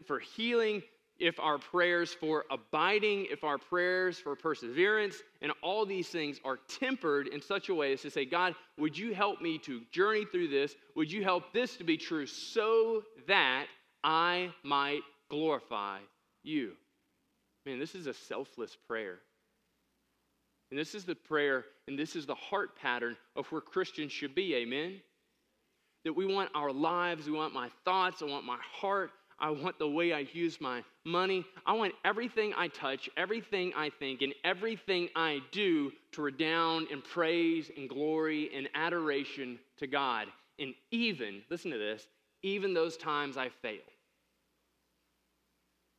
for 0.07 0.17
healing, 0.17 0.81
if 1.21 1.39
our 1.39 1.59
prayers 1.59 2.11
for 2.11 2.45
abiding, 2.49 3.27
if 3.29 3.43
our 3.43 3.59
prayers 3.59 4.17
for 4.17 4.35
perseverance, 4.35 5.21
and 5.43 5.51
all 5.61 5.85
these 5.85 6.07
things 6.09 6.39
are 6.43 6.57
tempered 6.79 7.27
in 7.27 7.39
such 7.39 7.69
a 7.69 7.75
way 7.75 7.93
as 7.93 8.01
to 8.01 8.09
say, 8.09 8.25
God, 8.25 8.55
would 8.79 8.97
you 8.97 9.13
help 9.13 9.39
me 9.39 9.59
to 9.59 9.81
journey 9.91 10.25
through 10.25 10.47
this? 10.47 10.75
Would 10.95 11.11
you 11.11 11.23
help 11.23 11.53
this 11.53 11.77
to 11.77 11.83
be 11.83 11.95
true 11.95 12.25
so 12.25 13.03
that 13.27 13.67
I 14.03 14.49
might 14.63 15.01
glorify 15.29 15.99
you? 16.43 16.71
Man, 17.67 17.77
this 17.77 17.93
is 17.93 18.07
a 18.07 18.13
selfless 18.15 18.75
prayer. 18.87 19.19
And 20.71 20.79
this 20.79 20.95
is 20.95 21.03
the 21.03 21.13
prayer, 21.13 21.65
and 21.87 21.99
this 21.99 22.15
is 22.15 22.25
the 22.25 22.33
heart 22.33 22.75
pattern 22.75 23.15
of 23.35 23.45
where 23.51 23.61
Christians 23.61 24.11
should 24.11 24.33
be. 24.33 24.55
Amen? 24.55 25.01
That 26.03 26.13
we 26.13 26.25
want 26.25 26.49
our 26.55 26.71
lives, 26.71 27.27
we 27.27 27.33
want 27.33 27.53
my 27.53 27.69
thoughts, 27.85 28.23
I 28.23 28.25
want 28.25 28.43
my 28.43 28.57
heart 28.73 29.11
I 29.41 29.49
want 29.49 29.79
the 29.79 29.87
way 29.87 30.13
I 30.13 30.27
use 30.33 30.61
my 30.61 30.83
money. 31.03 31.43
I 31.65 31.73
want 31.73 31.93
everything 32.05 32.53
I 32.55 32.67
touch, 32.67 33.09
everything 33.17 33.73
I 33.75 33.89
think, 33.89 34.21
and 34.21 34.33
everything 34.43 35.09
I 35.15 35.39
do 35.51 35.91
to 36.11 36.21
redound 36.21 36.89
in 36.91 37.01
praise 37.01 37.71
and 37.75 37.89
glory 37.89 38.51
and 38.55 38.69
adoration 38.75 39.57
to 39.77 39.87
God. 39.87 40.27
And 40.59 40.75
even, 40.91 41.41
listen 41.49 41.71
to 41.71 41.77
this, 41.77 42.07
even 42.43 42.75
those 42.75 42.97
times 42.97 43.35
I 43.35 43.49
fail. 43.49 43.79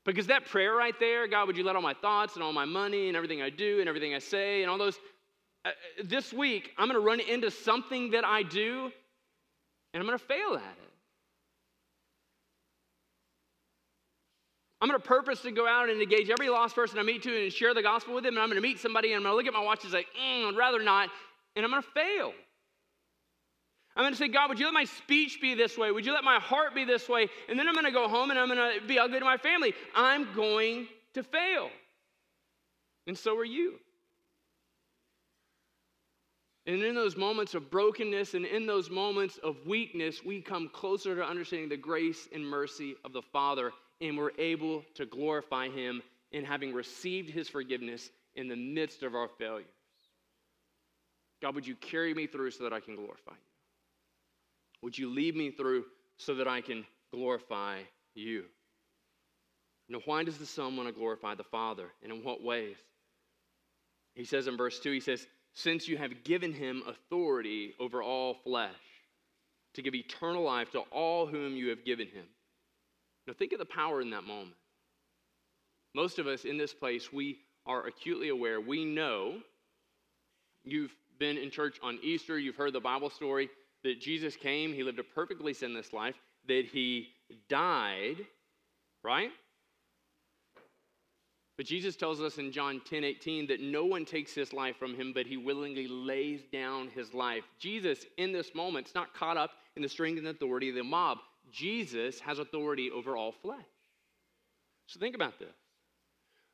Because 0.04 0.28
that 0.28 0.46
prayer 0.46 0.74
right 0.74 0.98
there, 1.00 1.26
God, 1.26 1.48
would 1.48 1.56
you 1.56 1.64
let 1.64 1.74
all 1.74 1.82
my 1.82 1.94
thoughts 1.94 2.34
and 2.34 2.42
all 2.42 2.52
my 2.52 2.64
money 2.64 3.08
and 3.08 3.16
everything 3.16 3.42
I 3.42 3.50
do 3.50 3.80
and 3.80 3.88
everything 3.88 4.14
I 4.14 4.18
say 4.20 4.62
and 4.62 4.70
all 4.70 4.78
those, 4.78 4.98
uh, 5.64 5.70
this 6.04 6.32
week, 6.32 6.70
I'm 6.78 6.88
going 6.88 7.00
to 7.00 7.04
run 7.04 7.20
into 7.20 7.50
something 7.50 8.12
that 8.12 8.24
I 8.24 8.42
do 8.44 8.92
and 9.94 10.00
I'm 10.00 10.06
going 10.06 10.18
to 10.18 10.24
fail 10.24 10.54
at 10.54 10.76
it. 10.84 10.91
I'm 14.82 14.88
going 14.88 15.00
to 15.00 15.06
purpose 15.06 15.42
to 15.42 15.52
go 15.52 15.64
out 15.64 15.90
and 15.90 16.02
engage 16.02 16.28
every 16.28 16.48
lost 16.48 16.74
person 16.74 16.98
I 16.98 17.04
meet 17.04 17.22
to 17.22 17.44
and 17.44 17.52
share 17.52 17.72
the 17.72 17.82
gospel 17.82 18.14
with 18.14 18.24
them. 18.24 18.34
And 18.34 18.42
I'm 18.42 18.48
going 18.48 18.60
to 18.60 18.68
meet 18.68 18.80
somebody 18.80 19.12
and 19.12 19.18
I'm 19.18 19.22
going 19.22 19.32
to 19.32 19.36
look 19.36 19.46
at 19.46 19.52
my 19.52 19.64
watch 19.64 19.84
and 19.84 19.92
say, 19.92 20.04
mm, 20.20 20.48
I'd 20.48 20.56
rather 20.56 20.82
not. 20.82 21.08
And 21.54 21.64
I'm 21.64 21.70
going 21.70 21.82
to 21.82 21.88
fail. 21.90 22.32
I'm 23.94 24.02
going 24.02 24.12
to 24.12 24.18
say, 24.18 24.26
God, 24.26 24.48
would 24.48 24.58
you 24.58 24.64
let 24.64 24.74
my 24.74 24.82
speech 24.84 25.38
be 25.40 25.54
this 25.54 25.78
way? 25.78 25.92
Would 25.92 26.04
you 26.04 26.12
let 26.12 26.24
my 26.24 26.40
heart 26.40 26.74
be 26.74 26.84
this 26.84 27.08
way? 27.08 27.28
And 27.48 27.56
then 27.56 27.68
I'm 27.68 27.74
going 27.74 27.86
to 27.86 27.92
go 27.92 28.08
home 28.08 28.30
and 28.30 28.38
I'm 28.40 28.48
going 28.48 28.80
to 28.80 28.84
be 28.84 28.98
ugly 28.98 29.20
to 29.20 29.24
my 29.24 29.36
family. 29.36 29.72
I'm 29.94 30.34
going 30.34 30.88
to 31.14 31.22
fail. 31.22 31.70
And 33.06 33.16
so 33.16 33.38
are 33.38 33.44
you. 33.44 33.74
And 36.66 36.82
in 36.82 36.96
those 36.96 37.16
moments 37.16 37.54
of 37.54 37.70
brokenness 37.70 38.34
and 38.34 38.44
in 38.44 38.66
those 38.66 38.90
moments 38.90 39.38
of 39.44 39.56
weakness, 39.64 40.24
we 40.24 40.40
come 40.40 40.68
closer 40.72 41.14
to 41.14 41.22
understanding 41.22 41.68
the 41.68 41.76
grace 41.76 42.26
and 42.32 42.44
mercy 42.44 42.96
of 43.04 43.12
the 43.12 43.22
Father, 43.22 43.70
and 44.02 44.18
we're 44.18 44.32
able 44.36 44.84
to 44.96 45.06
glorify 45.06 45.68
Him 45.68 46.02
in 46.32 46.44
having 46.44 46.74
received 46.74 47.30
His 47.30 47.48
forgiveness 47.48 48.10
in 48.34 48.48
the 48.48 48.56
midst 48.56 49.02
of 49.02 49.14
our 49.14 49.28
failures. 49.38 49.68
God, 51.40 51.54
would 51.54 51.66
you 51.66 51.76
carry 51.76 52.12
me 52.12 52.26
through 52.26 52.50
so 52.50 52.64
that 52.64 52.72
I 52.72 52.80
can 52.80 52.96
glorify 52.96 53.32
you? 53.32 53.36
Would 54.82 54.98
you 54.98 55.10
lead 55.10 55.36
me 55.36 55.50
through 55.50 55.84
so 56.18 56.34
that 56.34 56.48
I 56.48 56.60
can 56.60 56.84
glorify 57.12 57.78
you? 58.14 58.44
Now, 59.88 60.00
why 60.04 60.24
does 60.24 60.38
the 60.38 60.46
Son 60.46 60.76
want 60.76 60.88
to 60.88 60.94
glorify 60.94 61.34
the 61.34 61.44
Father, 61.44 61.86
and 62.02 62.12
in 62.12 62.24
what 62.24 62.42
ways? 62.42 62.76
He 64.14 64.24
says 64.24 64.46
in 64.46 64.56
verse 64.56 64.78
2, 64.78 64.92
he 64.92 65.00
says, 65.00 65.26
since 65.54 65.86
you 65.86 65.98
have 65.98 66.24
given 66.24 66.52
him 66.52 66.82
authority 66.86 67.74
over 67.78 68.02
all 68.02 68.34
flesh, 68.44 68.70
to 69.74 69.82
give 69.82 69.94
eternal 69.94 70.42
life 70.42 70.70
to 70.72 70.80
all 70.90 71.26
whom 71.26 71.56
you 71.56 71.68
have 71.68 71.84
given 71.84 72.06
him. 72.06 72.24
Now, 73.26 73.34
think 73.34 73.52
of 73.52 73.58
the 73.58 73.64
power 73.64 74.00
in 74.00 74.10
that 74.10 74.24
moment. 74.24 74.56
Most 75.94 76.18
of 76.18 76.26
us 76.26 76.44
in 76.44 76.56
this 76.56 76.74
place, 76.74 77.12
we 77.12 77.38
are 77.66 77.86
acutely 77.86 78.30
aware, 78.30 78.60
we 78.60 78.84
know 78.84 79.36
you've 80.64 80.94
been 81.18 81.36
in 81.36 81.50
church 81.50 81.78
on 81.82 81.98
Easter, 82.02 82.38
you've 82.38 82.56
heard 82.56 82.72
the 82.72 82.80
Bible 82.80 83.10
story 83.10 83.48
that 83.84 84.00
Jesus 84.00 84.36
came, 84.36 84.72
he 84.72 84.82
lived 84.82 84.98
a 84.98 85.04
perfectly 85.04 85.52
sinless 85.52 85.92
life, 85.92 86.16
that 86.48 86.64
he 86.66 87.08
died, 87.48 88.16
right? 89.04 89.30
But 91.56 91.66
Jesus 91.66 91.94
tells 91.94 92.20
us 92.20 92.38
in 92.38 92.50
John 92.50 92.80
10 92.88 93.04
18 93.04 93.46
that 93.48 93.60
no 93.60 93.84
one 93.84 94.04
takes 94.04 94.34
his 94.34 94.52
life 94.52 94.76
from 94.76 94.94
him, 94.94 95.12
but 95.12 95.26
he 95.26 95.36
willingly 95.36 95.86
lays 95.86 96.40
down 96.52 96.88
his 96.88 97.12
life. 97.12 97.44
Jesus, 97.58 98.06
in 98.16 98.32
this 98.32 98.54
moment, 98.54 98.88
is 98.88 98.94
not 98.94 99.14
caught 99.14 99.36
up 99.36 99.50
in 99.76 99.82
the 99.82 99.88
strength 99.88 100.18
and 100.18 100.28
authority 100.28 100.70
of 100.70 100.74
the 100.74 100.82
mob. 100.82 101.18
Jesus 101.52 102.18
has 102.20 102.38
authority 102.38 102.90
over 102.90 103.16
all 103.16 103.32
flesh. 103.32 103.64
So 104.86 104.98
think 104.98 105.14
about 105.14 105.38
this. 105.38 105.54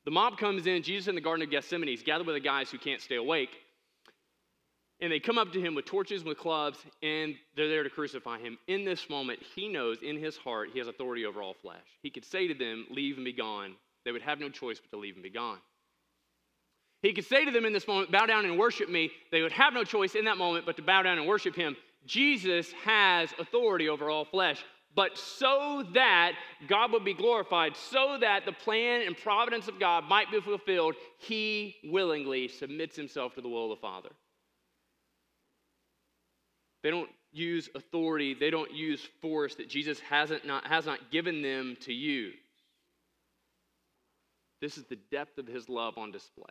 The 0.04 0.10
mob 0.10 0.38
comes 0.38 0.66
in, 0.66 0.82
Jesus 0.82 1.08
in 1.08 1.14
the 1.14 1.20
Garden 1.20 1.44
of 1.44 1.50
Gethsemane, 1.50 1.88
he's 1.88 2.02
gathered 2.02 2.26
with 2.26 2.36
the 2.36 2.40
guys 2.40 2.70
who 2.70 2.78
can't 2.78 3.00
stay 3.00 3.16
awake. 3.16 3.50
And 5.00 5.12
they 5.12 5.20
come 5.20 5.38
up 5.38 5.52
to 5.52 5.60
him 5.60 5.74
with 5.74 5.84
torches, 5.84 6.24
with 6.24 6.38
clubs, 6.38 6.78
and 7.02 7.36
they're 7.56 7.68
there 7.68 7.84
to 7.84 7.90
crucify 7.90 8.38
him. 8.38 8.58
In 8.66 8.84
this 8.84 9.08
moment, 9.08 9.40
he 9.54 9.68
knows 9.68 10.02
in 10.02 10.16
his 10.16 10.36
heart 10.36 10.70
he 10.72 10.78
has 10.80 10.88
authority 10.88 11.24
over 11.24 11.40
all 11.40 11.54
flesh. 11.54 11.84
He 12.02 12.10
could 12.10 12.24
say 12.24 12.48
to 12.48 12.54
them, 12.54 12.86
Leave 12.90 13.16
and 13.16 13.24
be 13.24 13.32
gone. 13.32 13.74
They 14.04 14.10
would 14.10 14.22
have 14.22 14.40
no 14.40 14.48
choice 14.48 14.80
but 14.80 14.90
to 14.96 15.00
leave 15.00 15.14
and 15.14 15.22
be 15.22 15.30
gone. 15.30 15.58
He 17.02 17.12
could 17.12 17.26
say 17.26 17.44
to 17.44 17.52
them 17.52 17.64
in 17.64 17.72
this 17.72 17.86
moment, 17.86 18.10
Bow 18.10 18.26
down 18.26 18.44
and 18.44 18.58
worship 18.58 18.88
me. 18.88 19.10
They 19.30 19.42
would 19.42 19.52
have 19.52 19.72
no 19.72 19.84
choice 19.84 20.16
in 20.16 20.24
that 20.24 20.36
moment 20.36 20.66
but 20.66 20.76
to 20.76 20.82
bow 20.82 21.02
down 21.02 21.18
and 21.18 21.28
worship 21.28 21.54
him. 21.54 21.76
Jesus 22.04 22.72
has 22.84 23.30
authority 23.38 23.88
over 23.88 24.10
all 24.10 24.24
flesh. 24.24 24.64
But 24.98 25.16
so 25.16 25.84
that 25.94 26.32
God 26.66 26.90
would 26.90 27.04
be 27.04 27.14
glorified, 27.14 27.76
so 27.76 28.18
that 28.20 28.44
the 28.44 28.50
plan 28.50 29.02
and 29.06 29.16
providence 29.16 29.68
of 29.68 29.78
God 29.78 30.02
might 30.02 30.28
be 30.28 30.40
fulfilled, 30.40 30.96
he 31.18 31.76
willingly 31.84 32.48
submits 32.48 32.96
himself 32.96 33.36
to 33.36 33.40
the 33.40 33.48
will 33.48 33.70
of 33.70 33.78
the 33.78 33.80
Father. 33.80 34.08
They 36.82 36.90
don't 36.90 37.10
use 37.30 37.70
authority, 37.76 38.34
they 38.34 38.50
don't 38.50 38.72
use 38.72 39.00
force 39.22 39.54
that 39.54 39.68
Jesus 39.68 40.00
hasn't 40.00 40.44
not, 40.44 40.66
has 40.66 40.84
not 40.84 41.12
given 41.12 41.42
them 41.42 41.76
to 41.82 41.92
use. 41.92 42.34
This 44.60 44.78
is 44.78 44.84
the 44.86 44.98
depth 45.12 45.38
of 45.38 45.46
his 45.46 45.68
love 45.68 45.96
on 45.96 46.10
display. 46.10 46.50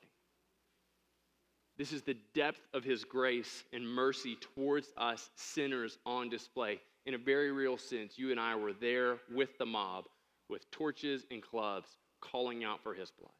This 1.77 1.91
is 1.91 2.01
the 2.01 2.15
depth 2.33 2.61
of 2.73 2.85
his 2.85 3.03
grace 3.03 3.65
and 3.73 3.85
mercy 3.85 4.37
towards 4.55 4.87
us 4.95 5.29
sinners 5.35 5.97
on 6.05 6.29
display. 6.29 6.79
In 7.07 7.13
a 7.13 7.17
very 7.17 7.53
real 7.53 7.77
sense, 7.77 8.19
you 8.19 8.31
and 8.31 8.39
I 8.39 8.55
were 8.55 8.73
there 8.73 9.17
with 9.33 9.57
the 9.57 9.65
mob 9.65 10.05
with 10.49 10.69
torches 10.71 11.25
and 11.31 11.41
clubs 11.41 11.87
calling 12.19 12.65
out 12.65 12.83
for 12.83 12.93
his 12.93 13.11
blood. 13.11 13.31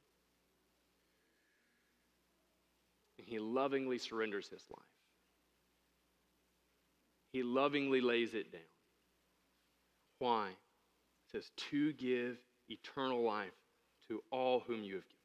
And 3.18 3.28
he 3.28 3.40
lovingly 3.40 3.98
surrenders 3.98 4.48
his 4.48 4.64
life. 4.72 4.82
He 7.34 7.44
lovingly 7.44 8.00
lays 8.00 8.34
it 8.34 8.54
down. 8.54 8.62
Why? 10.20 10.48
It 10.48 11.32
says, 11.34 11.52
to 11.70 11.92
give 11.92 12.38
eternal 12.70 13.22
life 13.22 13.52
to 14.08 14.24
all 14.32 14.62
whom 14.62 14.82
you 14.82 14.96
have 14.96 15.10
given. 15.10 15.17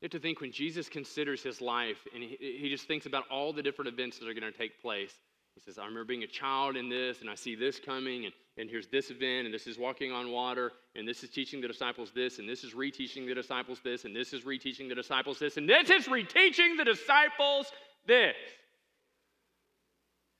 You 0.00 0.06
have 0.06 0.12
to 0.12 0.18
think 0.18 0.40
when 0.40 0.50
Jesus 0.50 0.88
considers 0.88 1.42
his 1.42 1.60
life 1.60 1.98
and 2.14 2.22
he, 2.22 2.36
he 2.58 2.68
just 2.70 2.88
thinks 2.88 3.04
about 3.04 3.24
all 3.30 3.52
the 3.52 3.62
different 3.62 3.90
events 3.90 4.18
that 4.18 4.28
are 4.28 4.34
going 4.34 4.50
to 4.50 4.58
take 4.58 4.80
place. 4.80 5.12
He 5.54 5.60
says, 5.60 5.78
I 5.78 5.82
remember 5.82 6.04
being 6.04 6.22
a 6.22 6.28
child 6.28 6.76
in 6.76 6.88
this, 6.88 7.20
and 7.20 7.28
I 7.28 7.34
see 7.34 7.54
this 7.54 7.78
coming, 7.78 8.24
and, 8.24 8.32
and 8.56 8.70
here's 8.70 8.86
this 8.86 9.10
event, 9.10 9.46
and 9.46 9.52
this 9.52 9.66
is 9.66 9.78
walking 9.78 10.12
on 10.12 10.30
water, 10.30 10.72
and 10.94 11.06
this 11.06 11.22
is 11.22 11.30
teaching 11.30 11.60
the 11.60 11.68
disciples 11.68 12.12
this, 12.14 12.38
and 12.38 12.48
this 12.48 12.64
is 12.64 12.72
reteaching 12.72 13.26
the 13.26 13.34
disciples 13.34 13.80
this, 13.82 14.04
and 14.04 14.14
this 14.14 14.32
is 14.32 14.44
reteaching 14.44 14.88
the 14.88 14.94
disciples 14.94 15.38
this, 15.38 15.56
and 15.56 15.68
this 15.68 15.90
is 15.90 16.06
reteaching 16.06 16.78
the 16.78 16.84
disciples 16.84 17.66
this. 18.06 18.36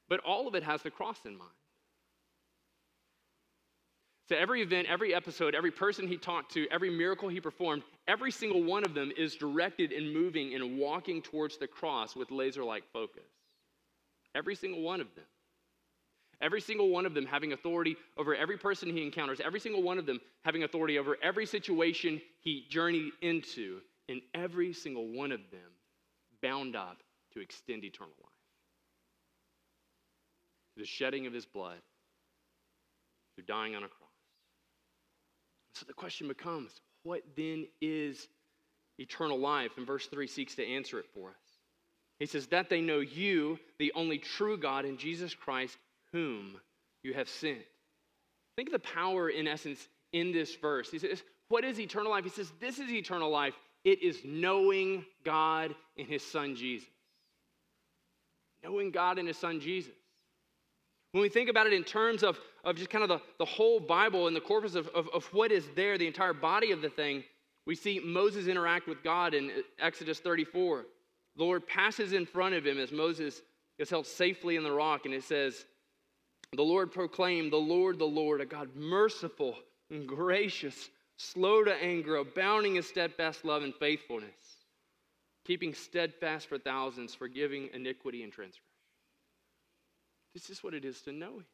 But 0.09 0.21
all 0.21 0.49
of 0.49 0.55
it 0.55 0.63
has 0.63 0.83
the 0.83 0.91
cross 0.91 1.19
in 1.27 1.37
mind. 1.37 1.51
So 4.31 4.37
every 4.37 4.63
event, 4.63 4.87
every 4.89 5.13
episode, 5.13 5.57
every 5.57 5.73
person 5.73 6.07
he 6.07 6.17
talked 6.17 6.53
to, 6.53 6.69
every 6.71 6.89
miracle 6.89 7.29
he 7.29 7.41
performed, 7.41 7.83
every 8.07 8.31
single 8.31 8.63
one 8.63 8.85
of 8.85 8.95
them 8.95 9.11
is 9.17 9.35
directed 9.35 9.91
and 9.91 10.15
moving 10.15 10.55
and 10.55 10.79
walking 10.79 11.21
towards 11.21 11.57
the 11.59 11.67
cross 11.67 12.15
with 12.15 12.31
laser 12.31 12.63
like 12.63 12.85
focus. 12.93 13.25
Every 14.37 14.55
single 14.55 14.83
one 14.83 15.01
of 15.01 15.13
them. 15.17 15.25
Every 16.41 16.61
single 16.61 16.91
one 16.91 17.07
of 17.07 17.13
them 17.13 17.27
having 17.27 17.55
authority 17.55 17.97
over 18.17 18.37
every 18.37 18.57
person 18.57 18.89
he 18.89 19.03
encounters, 19.03 19.41
every 19.45 19.59
single 19.59 19.83
one 19.83 19.99
of 19.99 20.07
them 20.07 20.21
having 20.45 20.63
authority 20.63 20.97
over 20.97 21.17
every 21.25 21.45
situation 21.45 22.23
he 22.39 22.67
journeyed 22.71 23.11
into, 23.23 23.81
and 24.09 24.21
every 24.33 24.73
single 24.73 25.09
one 25.09 25.33
of 25.33 25.41
them 25.51 25.73
bound 26.41 26.77
up 26.77 26.99
to 27.35 27.41
extend 27.41 27.83
eternal 27.83 28.15
life. 28.23 28.31
The 30.77 30.87
shedding 30.87 31.27
of 31.27 31.33
his 31.33 31.47
blood, 31.47 31.79
through 33.35 33.47
dying 33.47 33.75
on 33.75 33.83
a 33.83 33.89
cross. 33.89 34.00
So 35.81 35.87
the 35.87 35.95
question 35.95 36.29
becomes 36.29 36.73
what 37.05 37.23
then 37.39 37.67
is 37.81 38.29
eternal 38.99 39.39
life? 39.39 39.73
And 39.79 39.87
verse 39.87 40.07
3 40.09 40.27
seeks 40.27 40.55
to 40.57 40.67
answer 40.67 40.99
it 40.99 41.07
for 41.15 41.31
us. 41.31 41.59
He 42.19 42.27
says, 42.27 42.49
That 42.49 42.69
they 42.69 42.83
know 42.83 43.01
you, 43.01 43.59
the 43.79 43.91
only 43.95 44.19
true 44.19 44.59
God, 44.59 44.85
and 44.85 44.99
Jesus 44.99 45.35
Christ, 45.35 45.79
whom 46.13 46.61
you 47.03 47.15
have 47.15 47.31
sent. 47.31 47.63
Think 48.57 48.69
of 48.69 48.75
the 48.75 48.79
power, 48.91 49.31
in 49.31 49.49
essence, 49.49 49.89
in 50.13 50.33
this 50.33 50.55
verse. 50.55 50.91
He 50.91 50.99
says, 50.99 51.23
What 51.49 51.65
is 51.65 51.81
eternal 51.81 52.11
life? 52.11 52.25
He 52.25 52.31
says, 52.31 52.53
This 52.61 52.79
is 52.79 52.91
eternal 52.91 53.31
life. 53.31 53.55
It 53.83 54.03
is 54.03 54.21
knowing 54.23 55.07
God 55.25 55.75
and 55.97 56.07
His 56.07 56.23
Son 56.23 56.57
Jesus. 56.57 56.91
Knowing 58.63 58.91
God 58.91 59.19
and 59.19 59.27
His 59.27 59.39
Son 59.39 59.61
Jesus. 59.61 59.95
When 61.13 61.23
we 61.23 61.31
think 61.31 61.49
about 61.49 61.67
it 61.67 61.73
in 61.73 61.85
terms 61.85 62.23
of, 62.23 62.39
of 62.65 62.77
just 62.77 62.91
kind 62.91 63.03
of 63.03 63.09
the, 63.09 63.21
the 63.39 63.45
whole 63.45 63.81
Bible 63.81 64.27
and 64.27 64.37
the 64.37 64.41
corpus 64.41 64.75
of, 64.75 64.89
of, 64.89 65.09
of 65.15 65.25
what 65.33 65.53
is 65.53 65.65
there, 65.75 65.97
the 65.97 66.07
entire 66.07 66.35
body 66.35 66.73
of 66.73 66.83
the 66.83 66.91
thing, 66.91 67.25
we 67.67 67.75
see 67.75 68.01
Moses 68.05 68.47
interact 68.47 68.87
with 68.87 69.03
God 69.03 69.35
in 69.35 69.51
Exodus 69.79 70.21
34. 70.21 70.87
The 71.37 71.45
Lord 71.45 71.67
passes 71.67 72.13
in 72.13 72.27
front 72.27 72.55
of 72.55 72.67
him 72.67 72.79
as 72.79 72.93
Moses 72.93 73.43
is 73.79 73.91
held 73.91 74.07
safely 74.07 74.57
in 74.57 74.63
the 74.63 74.73
rock, 74.73 75.07
and 75.07 75.15
it 75.15 75.25
says, 75.25 75.65
The 76.55 76.63
Lord 76.63 76.93
proclaimed, 76.93 77.53
The 77.53 77.57
Lord, 77.57 77.99
the 77.99 78.05
Lord, 78.05 78.41
a 78.41 78.47
God 78.47 78.75
merciful 78.75 79.57
and 79.91 80.07
gracious, 80.07 80.91
slow 81.17 81.65
to 81.65 81.75
anger, 81.75 82.17
abounding 82.17 82.77
in 82.77 82.83
steadfast 82.83 83.45
love 83.45 83.63
and 83.63 83.75
faithfulness, 83.75 84.31
keeping 85.47 85.75
steadfast 85.75 86.49
for 86.49 86.59
thousands, 86.59 87.15
forgiving 87.15 87.71
iniquity 87.73 88.23
and 88.23 88.33
transgression. 88.33 88.65
This 90.35 90.51
is 90.51 90.63
what 90.63 90.75
it 90.75 90.85
is 90.85 91.01
to 91.03 91.13
know 91.13 91.39
Him. 91.39 91.47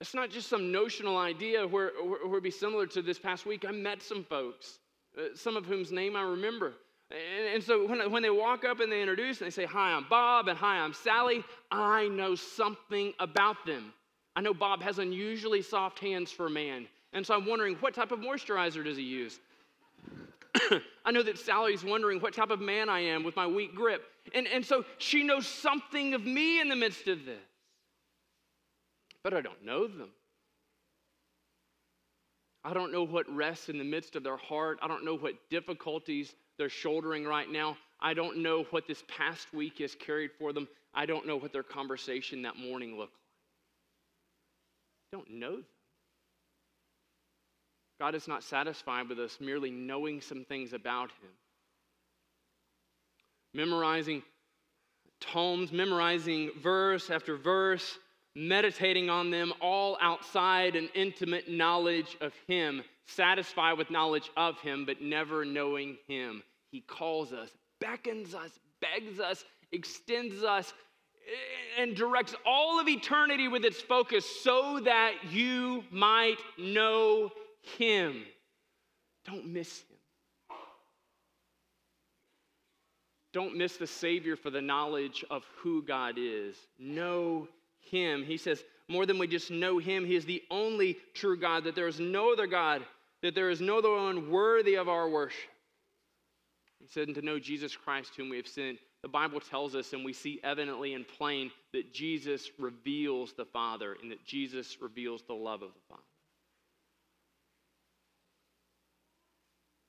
It's 0.00 0.14
not 0.14 0.30
just 0.30 0.48
some 0.48 0.70
notional 0.70 1.18
idea 1.18 1.66
where, 1.66 1.90
where, 2.02 2.26
where 2.26 2.40
be 2.40 2.50
similar 2.50 2.86
to 2.86 3.02
this 3.02 3.18
past 3.18 3.46
week. 3.46 3.64
I 3.66 3.72
met 3.72 4.00
some 4.00 4.22
folks, 4.22 4.78
uh, 5.18 5.34
some 5.34 5.56
of 5.56 5.66
whom's 5.66 5.90
name 5.90 6.14
I 6.14 6.22
remember. 6.22 6.74
And, 7.10 7.54
and 7.54 7.62
so 7.62 7.86
when, 7.86 8.10
when 8.12 8.22
they 8.22 8.30
walk 8.30 8.64
up 8.64 8.78
and 8.78 8.92
they 8.92 9.00
introduce 9.00 9.40
and 9.40 9.46
they 9.46 9.50
say, 9.54 9.64
Hi, 9.64 9.92
I'm 9.92 10.06
Bob, 10.08 10.46
and 10.46 10.56
Hi, 10.56 10.78
I'm 10.78 10.92
Sally, 10.92 11.42
I 11.72 12.06
know 12.08 12.36
something 12.36 13.12
about 13.18 13.56
them. 13.66 13.92
I 14.36 14.40
know 14.40 14.54
Bob 14.54 14.82
has 14.82 15.00
unusually 15.00 15.62
soft 15.62 15.98
hands 15.98 16.30
for 16.30 16.46
a 16.46 16.50
man. 16.50 16.86
And 17.12 17.26
so 17.26 17.34
I'm 17.34 17.46
wondering, 17.46 17.74
what 17.76 17.92
type 17.92 18.12
of 18.12 18.20
moisturizer 18.20 18.84
does 18.84 18.96
he 18.96 19.02
use? 19.02 19.40
I 21.04 21.10
know 21.10 21.24
that 21.24 21.38
Sally's 21.38 21.82
wondering 21.82 22.20
what 22.20 22.34
type 22.34 22.50
of 22.50 22.60
man 22.60 22.88
I 22.88 23.00
am 23.00 23.24
with 23.24 23.34
my 23.34 23.48
weak 23.48 23.74
grip. 23.74 24.04
And, 24.34 24.46
and 24.46 24.64
so 24.64 24.84
she 24.98 25.24
knows 25.24 25.46
something 25.46 26.14
of 26.14 26.24
me 26.24 26.60
in 26.60 26.68
the 26.68 26.76
midst 26.76 27.08
of 27.08 27.24
this. 27.24 27.40
But 29.24 29.34
I 29.34 29.40
don't 29.40 29.64
know 29.64 29.86
them. 29.86 30.10
I 32.64 32.74
don't 32.74 32.92
know 32.92 33.04
what 33.04 33.28
rests 33.34 33.68
in 33.68 33.78
the 33.78 33.84
midst 33.84 34.16
of 34.16 34.22
their 34.22 34.36
heart. 34.36 34.78
I 34.82 34.88
don't 34.88 35.04
know 35.04 35.16
what 35.16 35.34
difficulties 35.50 36.34
they're 36.58 36.68
shouldering 36.68 37.24
right 37.24 37.50
now. 37.50 37.76
I 38.00 38.14
don't 38.14 38.38
know 38.38 38.64
what 38.70 38.86
this 38.86 39.02
past 39.08 39.52
week 39.54 39.78
has 39.78 39.94
carried 39.94 40.30
for 40.38 40.52
them. 40.52 40.68
I 40.94 41.06
don't 41.06 41.26
know 41.26 41.36
what 41.36 41.52
their 41.52 41.62
conversation 41.62 42.42
that 42.42 42.56
morning 42.56 42.96
looked 42.96 43.14
like. 43.14 43.20
I 45.12 45.16
don't 45.16 45.38
know 45.38 45.56
them. 45.56 45.64
God 48.00 48.14
is 48.14 48.28
not 48.28 48.44
satisfied 48.44 49.08
with 49.08 49.18
us 49.18 49.38
merely 49.40 49.70
knowing 49.70 50.20
some 50.20 50.44
things 50.44 50.72
about 50.72 51.10
Him. 51.10 51.30
Memorizing 53.54 54.22
tomes, 55.20 55.72
memorizing 55.72 56.50
verse 56.62 57.10
after 57.10 57.36
verse, 57.36 57.98
meditating 58.38 59.10
on 59.10 59.30
them, 59.30 59.52
all 59.60 59.98
outside 60.00 60.76
an 60.76 60.88
intimate 60.94 61.50
knowledge 61.50 62.16
of 62.20 62.32
Him, 62.46 62.82
satisfied 63.06 63.76
with 63.76 63.90
knowledge 63.90 64.30
of 64.36 64.60
Him, 64.60 64.84
but 64.86 65.02
never 65.02 65.44
knowing 65.44 65.96
Him. 66.06 66.44
He 66.70 66.80
calls 66.80 67.32
us, 67.32 67.50
beckons 67.80 68.34
us, 68.34 68.52
begs 68.80 69.18
us, 69.18 69.44
extends 69.72 70.44
us, 70.44 70.72
and 71.78 71.96
directs 71.96 72.34
all 72.46 72.78
of 72.78 72.88
eternity 72.88 73.48
with 73.48 73.64
its 73.64 73.80
focus 73.80 74.24
so 74.42 74.80
that 74.84 75.14
you 75.30 75.82
might 75.90 76.38
know 76.56 77.30
Him. 77.76 78.22
Don't 79.26 79.46
miss 79.46 79.80
Him. 79.80 79.96
Don't 83.32 83.56
miss 83.56 83.76
the 83.76 83.86
Savior 83.86 84.36
for 84.36 84.50
the 84.50 84.62
knowledge 84.62 85.24
of 85.28 85.44
who 85.56 85.82
God 85.82 86.14
is. 86.16 86.56
Know 86.78 87.48
Him. 87.90 88.24
He 88.24 88.36
says, 88.36 88.62
more 88.88 89.04
than 89.04 89.18
we 89.18 89.26
just 89.26 89.50
know 89.50 89.78
Him, 89.78 90.04
He 90.04 90.16
is 90.16 90.24
the 90.24 90.42
only 90.50 90.96
true 91.14 91.38
God, 91.38 91.64
that 91.64 91.74
there 91.74 91.88
is 91.88 92.00
no 92.00 92.32
other 92.32 92.46
God, 92.46 92.82
that 93.22 93.34
there 93.34 93.50
is 93.50 93.60
no 93.60 93.78
other 93.78 93.90
one 93.90 94.30
worthy 94.30 94.76
of 94.76 94.88
our 94.88 95.08
worship. 95.08 95.50
He 96.80 96.86
said, 96.86 97.08
and 97.08 97.14
to 97.16 97.22
know 97.22 97.38
Jesus 97.38 97.76
Christ, 97.76 98.12
whom 98.16 98.30
we 98.30 98.36
have 98.36 98.46
sent. 98.46 98.78
The 99.02 99.08
Bible 99.08 99.40
tells 99.40 99.74
us, 99.74 99.92
and 99.92 100.04
we 100.04 100.12
see 100.12 100.40
evidently 100.42 100.94
and 100.94 101.06
plain, 101.06 101.50
that 101.72 101.92
Jesus 101.92 102.50
reveals 102.58 103.32
the 103.32 103.44
Father 103.44 103.96
and 104.02 104.10
that 104.10 104.24
Jesus 104.24 104.76
reveals 104.80 105.22
the 105.22 105.34
love 105.34 105.62
of 105.62 105.70
the 105.74 105.80
Father. 105.88 106.02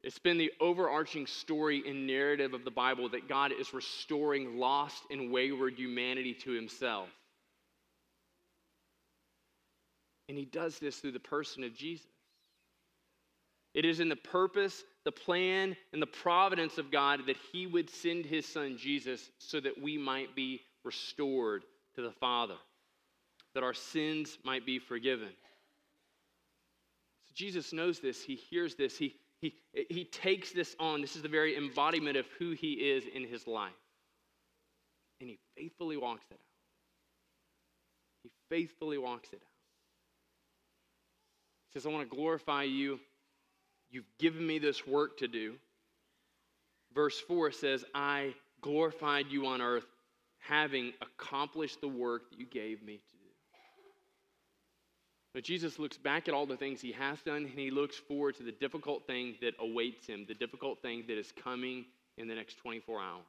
It's 0.03 0.19
been 0.19 0.37
the 0.37 0.51
overarching 0.61 1.27
story 1.27 1.83
and 1.87 2.07
narrative 2.07 2.53
of 2.53 2.63
the 2.63 2.71
Bible 2.71 3.09
that 3.09 3.27
God 3.27 3.51
is 3.51 3.73
restoring 3.73 4.57
lost 4.57 5.03
and 5.11 5.31
wayward 5.31 5.73
humanity 5.75 6.33
to 6.45 6.51
Himself. 6.51 7.09
And 10.29 10.37
He 10.37 10.45
does 10.45 10.79
this 10.79 10.97
through 10.97 11.11
the 11.11 11.19
person 11.19 11.65
of 11.65 11.75
Jesus. 11.75 12.07
It 13.73 13.83
is 13.83 13.99
in 13.99 14.07
the 14.07 14.15
purpose, 14.15 14.83
the 15.03 15.11
plan, 15.11 15.75
and 15.91 16.01
the 16.01 16.07
providence 16.07 16.77
of 16.77 16.89
God 16.89 17.21
that 17.27 17.37
He 17.51 17.67
would 17.67 17.89
send 17.89 18.25
His 18.25 18.45
Son 18.45 18.77
Jesus 18.77 19.29
so 19.39 19.59
that 19.59 19.81
we 19.81 19.97
might 19.97 20.33
be 20.35 20.61
restored 20.85 21.63
to 21.95 22.01
the 22.01 22.11
Father, 22.11 22.55
that 23.53 23.63
our 23.63 23.73
sins 23.73 24.37
might 24.45 24.65
be 24.65 24.79
forgiven. 24.79 25.27
So 27.27 27.33
Jesus 27.35 27.73
knows 27.73 27.99
this, 27.99 28.23
He 28.23 28.35
hears 28.35 28.75
this, 28.75 28.97
He 28.97 29.15
he, 29.41 29.55
he 29.89 30.03
takes 30.03 30.51
this 30.51 30.75
on. 30.79 31.01
This 31.01 31.15
is 31.15 31.21
the 31.21 31.29
very 31.29 31.55
embodiment 31.55 32.17
of 32.17 32.25
who 32.37 32.51
he 32.51 32.73
is 32.73 33.05
in 33.13 33.25
his 33.25 33.47
life. 33.47 33.71
And 35.21 35.29
he 35.29 35.39
faithfully 35.55 35.97
walks 35.97 36.25
it 36.29 36.33
out. 36.33 36.39
He 38.23 38.31
faithfully 38.49 38.97
walks 38.97 39.29
it 39.31 39.41
out. 39.41 39.48
Says, 41.73 41.85
I 41.85 41.89
want 41.89 42.09
to 42.09 42.15
glorify 42.15 42.63
you. 42.63 42.99
You've 43.91 44.09
given 44.17 44.45
me 44.45 44.59
this 44.59 44.85
work 44.87 45.17
to 45.19 45.27
do. 45.27 45.55
Verse 46.93 47.19
4 47.19 47.51
says, 47.51 47.85
I 47.93 48.33
glorified 48.61 49.27
you 49.29 49.45
on 49.45 49.61
earth, 49.61 49.85
having 50.39 50.93
accomplished 51.01 51.81
the 51.81 51.87
work 51.87 52.29
that 52.31 52.39
you 52.39 52.45
gave 52.45 52.81
me 52.83 52.95
to 52.95 53.17
do. 53.17 53.29
but 55.33 55.43
Jesus 55.43 55.77
looks 55.77 55.97
back 55.97 56.27
at 56.27 56.33
all 56.33 56.45
the 56.45 56.57
things 56.57 56.81
he 56.81 56.91
has 56.93 57.21
done 57.21 57.45
and 57.45 57.59
he 57.59 57.69
looks 57.69 57.95
forward 57.95 58.35
to 58.37 58.43
the 58.43 58.51
difficult 58.51 59.05
thing 59.05 59.35
that 59.41 59.53
awaits 59.59 60.07
him, 60.07 60.25
the 60.27 60.33
difficult 60.33 60.81
thing 60.81 61.03
that 61.07 61.17
is 61.17 61.31
coming 61.31 61.85
in 62.17 62.27
the 62.27 62.35
next 62.35 62.57
24 62.57 62.99
hours. 62.99 63.25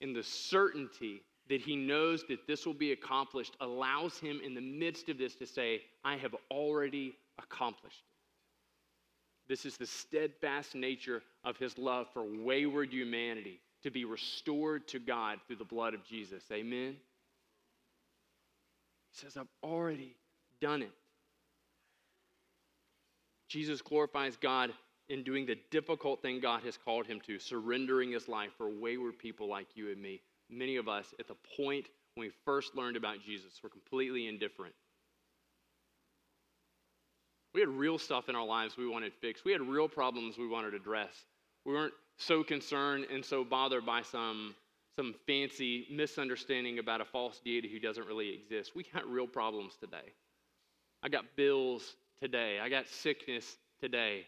In 0.00 0.12
the 0.12 0.22
certainty 0.22 1.22
that 1.50 1.60
he 1.60 1.74
knows 1.74 2.24
that 2.28 2.46
this 2.46 2.64
will 2.64 2.72
be 2.72 2.92
accomplished 2.92 3.56
allows 3.60 4.18
him 4.18 4.40
in 4.42 4.54
the 4.54 4.60
midst 4.60 5.08
of 5.08 5.18
this 5.18 5.34
to 5.34 5.44
say, 5.44 5.82
I 6.04 6.16
have 6.16 6.34
already 6.48 7.16
accomplished 7.38 8.04
it. 8.08 9.48
This 9.48 9.66
is 9.66 9.76
the 9.76 9.84
steadfast 9.84 10.76
nature 10.76 11.22
of 11.44 11.56
his 11.56 11.76
love 11.76 12.06
for 12.14 12.22
wayward 12.22 12.92
humanity 12.92 13.60
to 13.82 13.90
be 13.90 14.04
restored 14.04 14.86
to 14.88 15.00
God 15.00 15.40
through 15.46 15.56
the 15.56 15.64
blood 15.64 15.92
of 15.92 16.04
Jesus. 16.04 16.44
Amen? 16.52 16.94
He 19.10 19.18
says, 19.20 19.36
I've 19.36 19.48
already 19.64 20.14
done 20.60 20.82
it. 20.82 20.92
Jesus 23.48 23.82
glorifies 23.82 24.36
God 24.36 24.72
in 25.08 25.24
doing 25.24 25.46
the 25.46 25.58
difficult 25.72 26.22
thing 26.22 26.38
God 26.38 26.62
has 26.62 26.76
called 26.76 27.08
him 27.08 27.20
to, 27.22 27.40
surrendering 27.40 28.12
his 28.12 28.28
life 28.28 28.50
for 28.56 28.70
wayward 28.70 29.18
people 29.18 29.48
like 29.48 29.66
you 29.74 29.90
and 29.90 30.00
me. 30.00 30.20
Many 30.50 30.76
of 30.76 30.88
us, 30.88 31.06
at 31.18 31.28
the 31.28 31.36
point 31.56 31.86
when 32.14 32.26
we 32.26 32.32
first 32.44 32.74
learned 32.76 32.96
about 32.96 33.22
Jesus, 33.24 33.52
were 33.62 33.68
completely 33.68 34.26
indifferent. 34.26 34.74
We 37.54 37.60
had 37.60 37.68
real 37.68 37.98
stuff 37.98 38.28
in 38.28 38.36
our 38.36 38.46
lives 38.46 38.76
we 38.76 38.88
wanted 38.88 39.12
fixed. 39.20 39.44
We 39.44 39.52
had 39.52 39.60
real 39.60 39.88
problems 39.88 40.38
we 40.38 40.46
wanted 40.46 40.72
to 40.72 40.76
address. 40.76 41.12
We 41.64 41.74
weren't 41.74 41.94
so 42.18 42.44
concerned 42.44 43.06
and 43.12 43.24
so 43.24 43.44
bothered 43.44 43.84
by 43.84 44.02
some, 44.02 44.54
some 44.96 45.14
fancy 45.26 45.86
misunderstanding 45.90 46.78
about 46.78 47.00
a 47.00 47.04
false 47.04 47.40
deity 47.44 47.68
who 47.68 47.80
doesn't 47.80 48.06
really 48.06 48.34
exist. 48.34 48.72
We 48.76 48.84
got 48.92 49.06
real 49.08 49.26
problems 49.26 49.74
today. 49.80 50.12
I 51.02 51.08
got 51.08 51.24
bills 51.36 51.96
today. 52.22 52.60
I 52.60 52.68
got 52.68 52.86
sickness 52.86 53.56
today. 53.80 54.26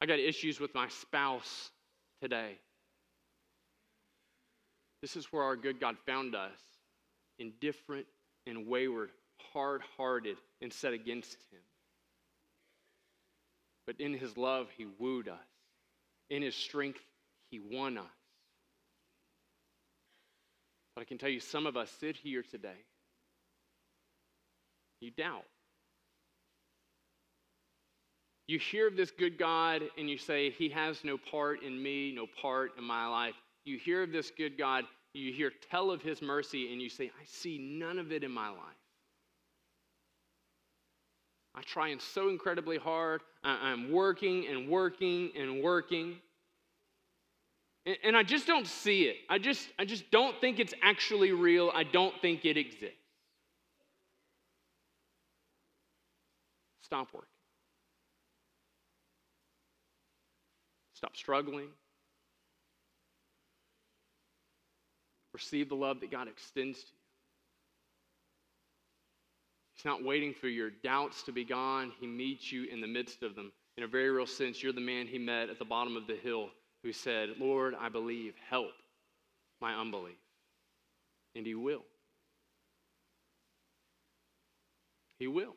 I 0.00 0.06
got 0.06 0.20
issues 0.20 0.60
with 0.60 0.74
my 0.74 0.88
spouse 0.88 1.70
today. 2.22 2.58
This 5.00 5.16
is 5.16 5.26
where 5.26 5.42
our 5.42 5.56
good 5.56 5.80
God 5.80 5.96
found 6.06 6.34
us 6.34 6.58
indifferent 7.38 8.06
and 8.46 8.66
wayward, 8.66 9.10
hard 9.52 9.82
hearted, 9.96 10.36
and 10.60 10.72
set 10.72 10.92
against 10.92 11.36
Him. 11.52 11.60
But 13.86 14.00
in 14.00 14.12
His 14.12 14.36
love, 14.36 14.68
He 14.76 14.86
wooed 14.98 15.28
us. 15.28 15.38
In 16.30 16.42
His 16.42 16.54
strength, 16.54 17.00
He 17.50 17.60
won 17.60 17.98
us. 17.98 18.04
But 20.94 21.02
I 21.02 21.04
can 21.04 21.18
tell 21.18 21.28
you, 21.28 21.40
some 21.40 21.66
of 21.66 21.76
us 21.76 21.90
sit 22.00 22.16
here 22.16 22.42
today 22.42 22.84
you 25.00 25.10
doubt. 25.12 25.44
You 28.48 28.58
hear 28.58 28.88
of 28.88 28.96
this 28.96 29.10
good 29.10 29.38
God 29.38 29.82
and 29.96 30.08
you 30.08 30.18
say, 30.18 30.50
He 30.50 30.70
has 30.70 31.04
no 31.04 31.18
part 31.18 31.62
in 31.62 31.80
me, 31.80 32.12
no 32.14 32.26
part 32.40 32.72
in 32.78 32.84
my 32.84 33.06
life. 33.06 33.34
You 33.68 33.76
hear 33.76 34.02
of 34.02 34.12
this 34.12 34.30
good 34.30 34.56
God, 34.56 34.84
you 35.12 35.30
hear 35.30 35.52
tell 35.70 35.90
of 35.90 36.00
His 36.00 36.22
mercy, 36.22 36.72
and 36.72 36.80
you 36.80 36.88
say, 36.88 37.10
I 37.20 37.24
see 37.26 37.58
none 37.58 37.98
of 37.98 38.12
it 38.12 38.24
in 38.24 38.30
my 38.30 38.48
life. 38.48 38.58
I'm 41.54 41.62
trying 41.64 42.00
so 42.00 42.30
incredibly 42.30 42.78
hard. 42.78 43.20
I'm 43.44 43.92
working 43.92 44.46
and 44.46 44.70
working 44.70 45.32
and 45.38 45.62
working. 45.62 46.16
And 48.04 48.16
I 48.16 48.22
just 48.22 48.46
don't 48.46 48.66
see 48.66 49.02
it. 49.02 49.16
I 49.28 49.38
just, 49.38 49.68
I 49.78 49.84
just 49.84 50.10
don't 50.10 50.40
think 50.40 50.60
it's 50.60 50.74
actually 50.82 51.32
real. 51.32 51.70
I 51.74 51.82
don't 51.82 52.14
think 52.22 52.46
it 52.46 52.56
exists. 52.56 52.94
Stop 56.80 57.08
working. 57.12 57.28
Stop 60.94 61.16
struggling. 61.16 61.68
Receive 65.38 65.68
the 65.68 65.76
love 65.76 66.00
that 66.00 66.10
God 66.10 66.26
extends 66.26 66.80
to 66.80 66.86
you. 66.86 66.98
He's 69.72 69.84
not 69.84 70.02
waiting 70.02 70.34
for 70.34 70.48
your 70.48 70.70
doubts 70.82 71.22
to 71.22 71.32
be 71.32 71.44
gone. 71.44 71.92
He 72.00 72.08
meets 72.08 72.50
you 72.50 72.64
in 72.64 72.80
the 72.80 72.88
midst 72.88 73.22
of 73.22 73.36
them. 73.36 73.52
In 73.76 73.84
a 73.84 73.86
very 73.86 74.10
real 74.10 74.26
sense, 74.26 74.60
you're 74.60 74.72
the 74.72 74.80
man 74.80 75.06
he 75.06 75.16
met 75.16 75.48
at 75.48 75.60
the 75.60 75.64
bottom 75.64 75.96
of 75.96 76.08
the 76.08 76.16
hill 76.16 76.48
who 76.82 76.92
said, 76.92 77.34
Lord, 77.38 77.76
I 77.78 77.88
believe, 77.88 78.34
help 78.50 78.72
my 79.60 79.76
unbelief. 79.76 80.16
And 81.36 81.46
he 81.46 81.54
will. 81.54 81.84
He 85.20 85.28
will. 85.28 85.54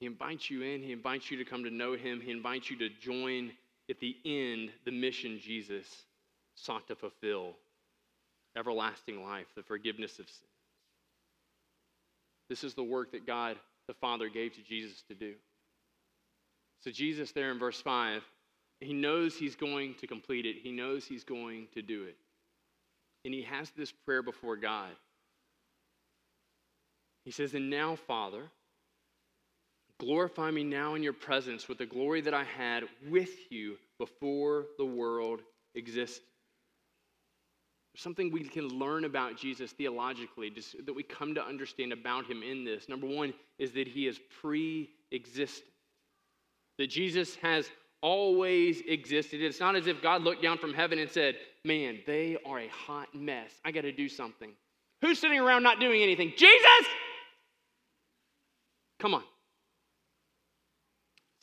He 0.00 0.04
invites 0.04 0.50
you 0.50 0.60
in, 0.60 0.82
He 0.82 0.92
invites 0.92 1.30
you 1.30 1.38
to 1.38 1.46
come 1.46 1.64
to 1.64 1.70
know 1.70 1.96
Him, 1.96 2.20
He 2.20 2.30
invites 2.30 2.68
you 2.68 2.76
to 2.76 2.90
join 2.90 3.52
at 3.90 4.00
the 4.00 4.16
end 4.24 4.70
the 4.84 4.90
mission 4.90 5.38
Jesus 5.40 5.86
sought 6.54 6.86
to 6.88 6.94
fulfill 6.94 7.54
everlasting 8.56 9.22
life, 9.24 9.46
the 9.56 9.62
forgiveness 9.62 10.18
of 10.18 10.28
sin. 10.28 10.48
This 12.48 12.64
is 12.64 12.74
the 12.74 12.84
work 12.84 13.12
that 13.12 13.26
God 13.26 13.56
the 13.86 13.94
Father 13.94 14.28
gave 14.28 14.54
to 14.54 14.62
Jesus 14.62 15.02
to 15.08 15.14
do. 15.14 15.34
So, 16.82 16.90
Jesus, 16.90 17.32
there 17.32 17.50
in 17.50 17.58
verse 17.58 17.80
5, 17.80 18.22
he 18.80 18.92
knows 18.92 19.36
he's 19.36 19.56
going 19.56 19.94
to 19.94 20.06
complete 20.06 20.46
it, 20.46 20.56
he 20.62 20.70
knows 20.70 21.06
he's 21.06 21.24
going 21.24 21.68
to 21.74 21.82
do 21.82 22.04
it. 22.04 22.16
And 23.24 23.32
he 23.32 23.42
has 23.42 23.70
this 23.70 23.90
prayer 23.90 24.22
before 24.22 24.56
God. 24.56 24.90
He 27.24 27.30
says, 27.30 27.54
And 27.54 27.70
now, 27.70 27.96
Father, 27.96 28.42
glorify 30.00 30.50
me 30.50 30.64
now 30.64 30.94
in 30.94 31.02
your 31.02 31.12
presence 31.12 31.68
with 31.68 31.78
the 31.78 31.86
glory 31.86 32.20
that 32.22 32.34
I 32.34 32.44
had 32.44 32.84
with 33.08 33.50
you 33.50 33.76
before 33.98 34.66
the 34.78 34.84
world 34.84 35.40
existed. 35.74 36.22
Something 37.96 38.32
we 38.32 38.42
can 38.42 38.68
learn 38.68 39.04
about 39.04 39.36
Jesus 39.36 39.70
theologically, 39.70 40.50
just 40.50 40.84
that 40.84 40.92
we 40.92 41.04
come 41.04 41.34
to 41.36 41.44
understand 41.44 41.92
about 41.92 42.26
him 42.26 42.42
in 42.42 42.64
this. 42.64 42.88
Number 42.88 43.06
one 43.06 43.32
is 43.58 43.70
that 43.72 43.86
he 43.86 44.08
is 44.08 44.18
pre 44.40 44.90
existent, 45.12 45.70
that 46.78 46.88
Jesus 46.88 47.36
has 47.36 47.70
always 48.02 48.82
existed. 48.86 49.40
It's 49.40 49.60
not 49.60 49.76
as 49.76 49.86
if 49.86 50.02
God 50.02 50.22
looked 50.22 50.42
down 50.42 50.58
from 50.58 50.74
heaven 50.74 50.98
and 50.98 51.08
said, 51.08 51.36
Man, 51.64 52.00
they 52.04 52.36
are 52.44 52.58
a 52.58 52.68
hot 52.68 53.14
mess. 53.14 53.50
I 53.64 53.70
got 53.70 53.82
to 53.82 53.92
do 53.92 54.08
something. 54.08 54.50
Who's 55.00 55.20
sitting 55.20 55.38
around 55.38 55.62
not 55.62 55.80
doing 55.80 56.02
anything? 56.02 56.32
Jesus! 56.36 56.86
Come 58.98 59.14
on. 59.14 59.22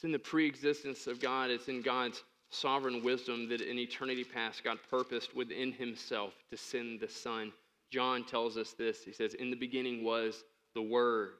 It's 0.01 0.05
in 0.07 0.11
the 0.11 0.17
pre 0.17 0.47
existence 0.47 1.05
of 1.05 1.19
God, 1.19 1.51
it's 1.51 1.67
in 1.67 1.83
God's 1.83 2.23
sovereign 2.49 3.03
wisdom 3.03 3.47
that 3.49 3.61
in 3.61 3.77
eternity 3.77 4.23
past 4.23 4.63
God 4.63 4.79
purposed 4.89 5.35
within 5.35 5.71
himself 5.71 6.33
to 6.49 6.57
send 6.57 7.01
the 7.01 7.07
Son. 7.07 7.53
John 7.91 8.23
tells 8.23 8.57
us 8.57 8.73
this. 8.73 9.03
He 9.03 9.13
says, 9.13 9.35
In 9.35 9.51
the 9.51 9.55
beginning 9.55 10.03
was 10.03 10.43
the 10.73 10.81
Word, 10.81 11.33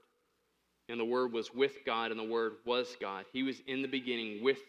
and 0.89 0.99
the 0.99 1.05
Word 1.05 1.33
was 1.33 1.51
with 1.55 1.83
God, 1.87 2.11
and 2.11 2.19
the 2.19 2.23
Word 2.23 2.57
was 2.63 2.95
God. 3.01 3.25
He 3.33 3.41
was 3.41 3.63
in 3.65 3.81
the 3.81 3.87
beginning 3.87 4.43
with 4.43 4.59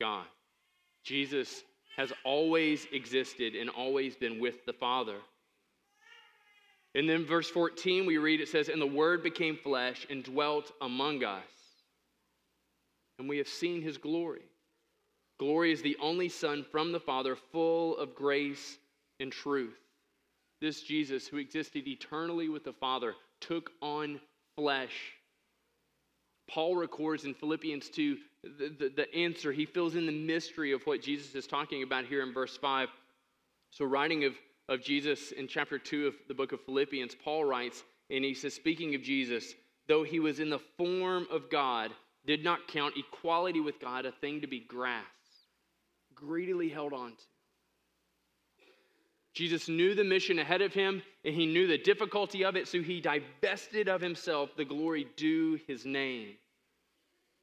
God. 0.00 0.26
Jesus 1.04 1.62
has 1.96 2.12
always 2.24 2.88
existed 2.90 3.54
and 3.54 3.70
always 3.70 4.16
been 4.16 4.40
with 4.40 4.66
the 4.66 4.72
Father. 4.72 5.18
And 6.96 7.08
then 7.08 7.24
verse 7.24 7.48
14, 7.48 8.06
we 8.06 8.18
read 8.18 8.40
it 8.40 8.48
says, 8.48 8.68
And 8.68 8.82
the 8.82 8.86
Word 8.86 9.22
became 9.22 9.56
flesh 9.56 10.04
and 10.10 10.24
dwelt 10.24 10.72
among 10.80 11.22
us. 11.22 11.44
And 13.20 13.28
we 13.28 13.36
have 13.36 13.48
seen 13.48 13.82
his 13.82 13.98
glory 13.98 14.40
Glory 15.38 15.72
is 15.72 15.80
the 15.80 15.96
only 16.02 16.28
Son 16.28 16.66
from 16.70 16.92
the 16.92 17.00
Father, 17.00 17.34
full 17.34 17.96
of 17.96 18.14
grace 18.14 18.78
and 19.20 19.32
truth. 19.32 19.78
This 20.60 20.82
Jesus, 20.82 21.26
who 21.26 21.38
existed 21.38 21.88
eternally 21.88 22.50
with 22.50 22.62
the 22.62 22.74
Father, 22.74 23.14
took 23.40 23.70
on 23.80 24.20
flesh. 24.54 25.12
Paul 26.46 26.76
records 26.76 27.24
in 27.24 27.32
Philippians 27.32 27.88
2 27.88 28.18
the, 28.42 28.68
the, 28.78 28.88
the, 28.94 29.14
answer. 29.14 29.50
He 29.50 29.64
fills 29.64 29.94
in 29.94 30.04
the 30.04 30.12
mystery 30.12 30.72
of 30.72 30.82
what 30.82 31.00
Jesus 31.00 31.34
is 31.34 31.46
talking 31.46 31.82
about 31.82 32.04
here 32.04 32.22
in 32.22 32.34
verse 32.34 32.58
5. 32.58 32.90
So, 33.70 33.86
writing 33.86 34.24
of, 34.24 34.34
of 34.68 34.82
Jesus 34.82 35.32
in 35.32 35.48
chapter 35.48 35.78
2 35.78 36.06
of 36.06 36.14
the 36.28 36.34
book 36.34 36.52
of 36.52 36.60
Philippians, 36.66 37.14
Paul 37.24 37.46
writes, 37.46 37.82
and 38.10 38.22
he 38.24 38.34
says, 38.34 38.52
Speaking 38.52 38.94
of 38.94 39.02
Jesus, 39.02 39.54
though 39.88 40.02
he 40.02 40.20
was 40.20 40.38
in 40.38 40.50
the 40.50 40.60
form 40.76 41.26
of 41.30 41.48
God, 41.48 41.92
did 42.26 42.44
not 42.44 42.68
count 42.68 42.94
equality 42.96 43.60
with 43.60 43.80
God 43.80 44.06
a 44.06 44.12
thing 44.12 44.40
to 44.40 44.46
be 44.46 44.60
grasped 44.60 45.20
greedily 46.20 46.68
held 46.68 46.92
on 46.92 47.10
to. 47.10 47.24
Jesus 49.32 49.68
knew 49.68 49.94
the 49.94 50.04
mission 50.04 50.38
ahead 50.38 50.60
of 50.60 50.74
him 50.74 51.02
and 51.24 51.34
he 51.34 51.46
knew 51.46 51.66
the 51.66 51.78
difficulty 51.78 52.44
of 52.44 52.56
it, 52.56 52.68
so 52.68 52.82
he 52.82 53.00
divested 53.00 53.88
of 53.88 54.00
himself 54.00 54.50
the 54.56 54.64
glory 54.64 55.06
due 55.16 55.58
his 55.66 55.86
name. 55.86 56.34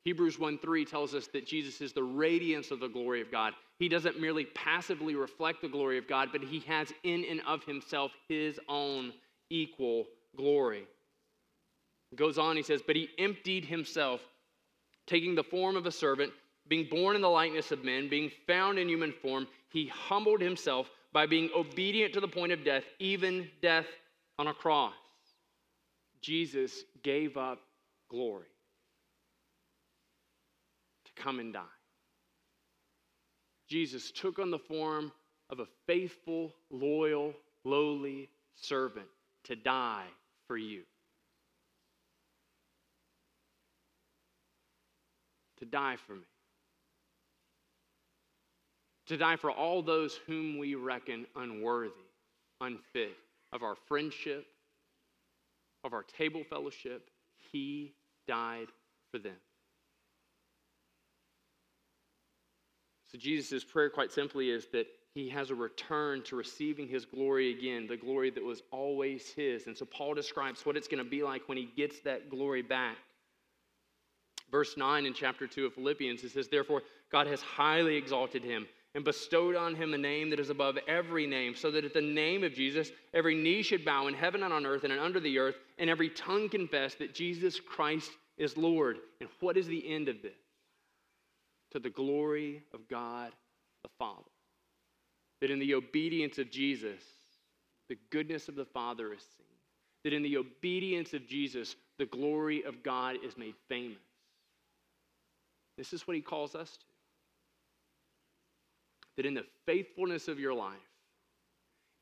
Hebrews 0.04 0.40
1 0.40 0.60
3 0.60 0.86
tells 0.86 1.16
us 1.16 1.28
that 1.28 1.48
Jesus 1.48 1.82
is 1.82 1.94
the 1.94 2.04
radiance 2.04 2.72
of 2.72 2.80
the 2.80 2.88
glory 2.88 3.22
of 3.22 3.32
God. 3.32 3.54
He 3.80 3.90
doesn't 3.90 4.20
merely 4.20 4.46
passively 4.46 5.16
reflect 5.16 5.62
the 5.62 5.68
glory 5.68 5.98
of 5.98 6.08
God, 6.08 6.30
but 6.32 6.42
he 6.42 6.60
has 6.62 6.92
in 7.04 7.26
and 7.26 7.42
of 7.48 7.64
himself 7.64 8.12
his 8.30 8.60
own 8.70 9.12
equal 9.50 10.06
glory. 10.36 10.88
goes 12.16 12.38
on, 12.38 12.56
he 12.56 12.64
says, 12.64 12.82
But 12.86 12.96
he 12.96 13.10
emptied 13.18 13.66
himself, 13.66 14.22
taking 15.08 15.34
the 15.34 15.44
form 15.44 15.76
of 15.76 15.86
a 15.86 15.92
servant 15.92 16.32
being 16.68 16.88
born 16.90 17.16
in 17.16 17.22
the 17.22 17.30
likeness 17.30 17.72
of 17.72 17.84
men, 17.84 18.10
being 18.10 18.32
found 18.46 18.78
in 18.78 18.90
human 18.90 19.14
form, 19.22 19.48
he 19.70 19.88
humbled 19.88 20.42
himself 20.42 20.90
by 21.14 21.26
being 21.26 21.50
obedient 21.56 22.14
to 22.14 22.20
the 22.20 22.28
point 22.28 22.52
of 22.52 22.64
death, 22.64 22.84
even 23.00 23.50
death 23.62 23.88
on 24.38 24.48
a 24.48 24.54
cross. 24.54 24.94
Jesus 26.22 26.84
gave 27.04 27.38
up 27.38 27.60
glory 28.10 28.46
to 31.06 31.22
come 31.22 31.40
and 31.40 31.54
die. 31.54 31.62
Jesus 33.68 34.12
took 34.12 34.40
on 34.40 34.52
the 34.52 34.60
form 34.60 35.12
of 35.50 35.60
a 35.60 35.68
faithful, 35.86 36.54
loyal, 36.70 37.34
lowly 37.64 38.30
servant 38.56 39.08
to 39.44 39.56
die 39.56 40.06
for 40.48 40.58
you. 40.58 40.84
Die 45.72 45.96
for 45.96 46.14
me 46.14 46.26
to 49.08 49.18
die 49.18 49.38
for 49.38 49.52
all 49.52 49.82
those 49.82 50.20
whom 50.28 50.58
we 50.58 50.76
reckon 50.76 51.26
unworthy, 51.36 51.94
unfit 52.62 53.16
of 53.54 53.64
our 53.64 53.76
friendship, 53.76 54.46
of 55.84 55.94
our 55.94 56.04
table 56.04 56.44
fellowship. 56.50 57.10
He 57.52 57.94
died 58.28 58.68
for 59.12 59.20
them. 59.20 59.38
So, 63.12 63.18
Jesus' 63.18 63.64
prayer, 63.64 63.90
quite 63.90 64.12
simply, 64.12 64.50
is 64.50 64.68
that 64.74 64.88
he 65.14 65.30
has 65.30 65.50
a 65.50 65.56
return 65.56 66.22
to 66.24 66.36
receiving 66.36 66.90
his 66.90 67.06
glory 67.06 67.58
again, 67.58 67.88
the 67.88 67.96
glory 67.96 68.30
that 68.32 68.44
was 68.44 68.64
always 68.70 69.32
his. 69.32 69.68
And 69.68 69.78
so, 69.78 69.86
Paul 69.86 70.14
describes 70.14 70.66
what 70.66 70.76
it's 70.76 70.90
going 70.90 71.02
to 71.02 71.10
be 71.10 71.24
like 71.24 71.48
when 71.48 71.58
he 71.58 71.70
gets 71.78 72.02
that 72.02 72.30
glory 72.30 72.62
back. 72.62 72.98
Verse 74.52 74.78
9 74.78 75.06
in 75.06 75.14
chapter 75.14 75.48
2 75.48 75.66
of 75.66 75.74
Philippians, 75.74 76.24
it 76.24 76.32
says, 76.32 76.48
Therefore, 76.48 76.84
God 77.12 77.28
has 77.28 77.42
highly 77.42 77.96
exalted 77.96 78.44
him 78.44 78.68
and 78.96 79.04
bestowed 79.04 79.56
on 79.56 79.76
him 79.76 79.94
a 79.94 79.98
name 79.98 80.30
that 80.30 80.40
is 80.40 80.50
above 80.50 80.78
every 80.88 81.28
name, 81.28 81.54
so 81.56 81.70
that 81.70 81.86
at 81.86 81.94
the 81.94 82.02
name 82.02 82.44
of 82.44 82.54
Jesus, 82.54 82.92
every 83.14 83.36
knee 83.36 83.62
should 83.62 83.86
bow 83.86 84.08
in 84.08 84.14
heaven 84.14 84.44
and 84.44 84.54
on 84.54 84.66
earth 84.66 84.84
and 84.84 84.94
under 84.94 85.20
the 85.20 85.38
earth, 85.38 85.56
and 85.78 85.90
every 85.90 86.10
tongue 86.10 86.50
confess 86.50 86.96
that 86.96 87.14
Jesus 87.14 87.60
Christ 87.60 88.12
is 88.38 88.58
Lord. 88.58 88.98
And 89.20 89.30
what 89.40 89.58
is 89.58 89.68
the 89.68 89.88
end 89.88 90.10
of 90.10 90.22
this? 90.22 90.32
To 91.74 91.80
the 91.80 91.90
glory 91.90 92.64
of 92.74 92.88
God 92.90 93.34
the 93.84 93.90
Father. 94.00 94.24
That 95.42 95.52
in 95.52 95.60
the 95.60 95.76
obedience 95.76 96.40
of 96.40 96.50
Jesus, 96.50 97.02
the 97.90 97.98
goodness 98.10 98.48
of 98.48 98.56
the 98.56 98.66
Father 98.66 99.14
is 99.14 99.22
seen. 99.38 99.46
That 100.04 100.14
in 100.14 100.24
the 100.24 100.38
obedience 100.38 101.14
of 101.14 101.28
Jesus, 101.28 101.76
the 102.00 102.06
glory 102.06 102.64
of 102.64 102.82
God 102.84 103.18
is 103.24 103.38
made 103.38 103.56
famous. 103.70 103.98
This 105.78 105.94
is 105.94 106.08
what 106.08 106.16
he 106.16 106.22
calls 106.22 106.56
us 106.56 106.72
to 106.78 106.86
that 109.18 109.26
in 109.26 109.34
the 109.34 109.46
faithfulness 109.66 110.28
of 110.28 110.40
your 110.40 110.54
life, 110.54 110.74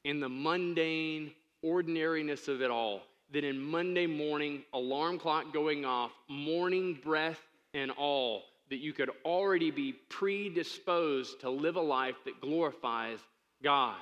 in 0.03 0.19
the 0.19 0.29
mundane 0.29 1.31
ordinariness 1.63 2.47
of 2.47 2.61
it 2.61 2.69
all, 2.69 3.01
that 3.31 3.43
in 3.43 3.59
Monday 3.59 4.05
morning, 4.05 4.61
alarm 4.73 5.17
clock 5.17 5.51
going 5.51 5.85
off, 5.85 6.11
morning 6.27 6.99
breath 7.01 7.39
and 7.73 7.89
all, 7.91 8.43
that 8.69 8.77
you 8.77 8.93
could 8.93 9.09
already 9.23 9.71
be 9.71 9.93
predisposed 10.09 11.39
to 11.39 11.49
live 11.49 11.77
a 11.77 11.81
life 11.81 12.15
that 12.25 12.39
glorifies 12.41 13.19
God. 13.63 13.97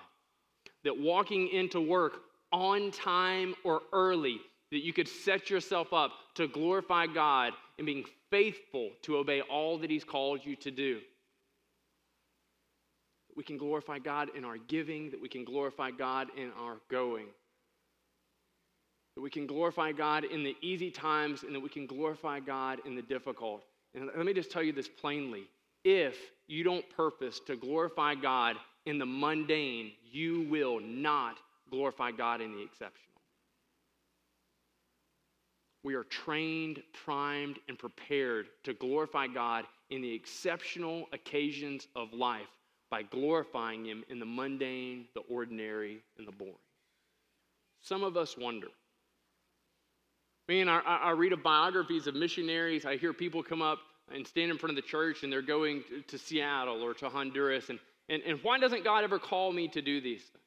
That 0.83 0.99
walking 0.99 1.47
into 1.49 1.79
work 1.79 2.13
on 2.51 2.91
time 2.91 3.53
or 3.63 3.81
early, 3.93 4.41
that 4.73 4.83
you 4.83 4.93
could 4.93 5.07
set 5.07 5.49
yourself 5.49 5.93
up 5.93 6.11
to 6.35 6.47
glorify 6.47 7.07
God 7.07 7.53
in 7.77 7.85
being 7.85 8.05
faithful 8.29 8.91
to 9.03 9.17
obey 9.17 9.41
all 9.41 9.77
that 9.79 9.89
He's 9.89 10.03
called 10.03 10.41
you 10.43 10.55
to 10.57 10.71
do 10.71 10.99
we 13.35 13.43
can 13.43 13.57
glorify 13.57 13.99
God 13.99 14.29
in 14.35 14.45
our 14.45 14.57
giving, 14.57 15.09
that 15.11 15.21
we 15.21 15.29
can 15.29 15.43
glorify 15.43 15.91
God 15.91 16.27
in 16.37 16.51
our 16.59 16.77
going. 16.89 17.27
That 19.15 19.21
we 19.21 19.29
can 19.29 19.45
glorify 19.45 19.91
God 19.91 20.23
in 20.23 20.43
the 20.43 20.55
easy 20.61 20.91
times 20.91 21.43
and 21.43 21.53
that 21.53 21.59
we 21.59 21.69
can 21.69 21.85
glorify 21.85 22.39
God 22.39 22.79
in 22.85 22.95
the 22.95 23.01
difficult. 23.01 23.63
And 23.95 24.09
let 24.15 24.25
me 24.25 24.33
just 24.33 24.51
tell 24.51 24.63
you 24.63 24.71
this 24.71 24.87
plainly. 24.87 25.43
If 25.83 26.17
you 26.47 26.63
don't 26.63 26.87
purpose 26.95 27.39
to 27.47 27.55
glorify 27.55 28.15
God 28.15 28.55
in 28.85 28.97
the 28.97 29.05
mundane, 29.05 29.91
you 30.11 30.47
will 30.49 30.79
not 30.79 31.37
glorify 31.69 32.11
God 32.11 32.41
in 32.41 32.53
the 32.53 32.61
exceptional. 32.61 33.12
We 35.83 35.95
are 35.95 36.03
trained, 36.03 36.81
primed, 37.05 37.59
and 37.67 37.77
prepared 37.77 38.47
to 38.63 38.73
glorify 38.73 39.27
God 39.27 39.65
in 39.89 40.01
the 40.01 40.13
exceptional 40.13 41.07
occasions 41.11 41.87
of 41.95 42.13
life 42.13 42.47
by 42.89 43.03
glorifying 43.03 43.85
Him 43.85 44.03
in 44.09 44.19
the 44.19 44.25
mundane, 44.25 45.05
the 45.13 45.21
ordinary, 45.21 45.99
and 46.17 46.27
the 46.27 46.31
boring. 46.31 46.55
Some 47.81 48.03
of 48.03 48.15
us 48.15 48.37
wonder. 48.37 48.67
Man, 50.47 50.69
I, 50.69 50.79
I 50.79 51.11
read 51.11 51.33
of 51.33 51.43
biographies 51.43 52.07
of 52.07 52.15
missionaries. 52.15 52.85
I 52.85 52.97
hear 52.97 53.13
people 53.13 53.43
come 53.43 53.61
up 53.61 53.79
and 54.13 54.27
stand 54.27 54.51
in 54.51 54.57
front 54.57 54.77
of 54.77 54.83
the 54.83 54.87
church 54.87 55.23
and 55.23 55.31
they're 55.31 55.41
going 55.41 55.83
to, 55.89 56.01
to 56.01 56.17
Seattle 56.17 56.81
or 56.81 56.93
to 56.95 57.09
Honduras. 57.09 57.69
And, 57.69 57.79
and, 58.09 58.21
and 58.23 58.39
why 58.43 58.59
doesn't 58.59 58.83
God 58.83 59.03
ever 59.03 59.19
call 59.19 59.53
me 59.53 59.67
to 59.69 59.81
do 59.81 60.01
these 60.01 60.21
things? 60.21 60.42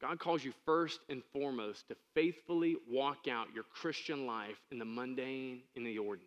God 0.00 0.18
calls 0.18 0.42
you 0.42 0.52
first 0.64 1.00
and 1.10 1.22
foremost 1.32 1.88
to 1.88 1.96
faithfully 2.14 2.76
walk 2.90 3.28
out 3.28 3.48
your 3.54 3.64
Christian 3.64 4.26
life 4.26 4.56
in 4.70 4.78
the 4.78 4.84
mundane, 4.84 5.60
in 5.76 5.84
the 5.84 5.98
ordinary. 5.98 6.26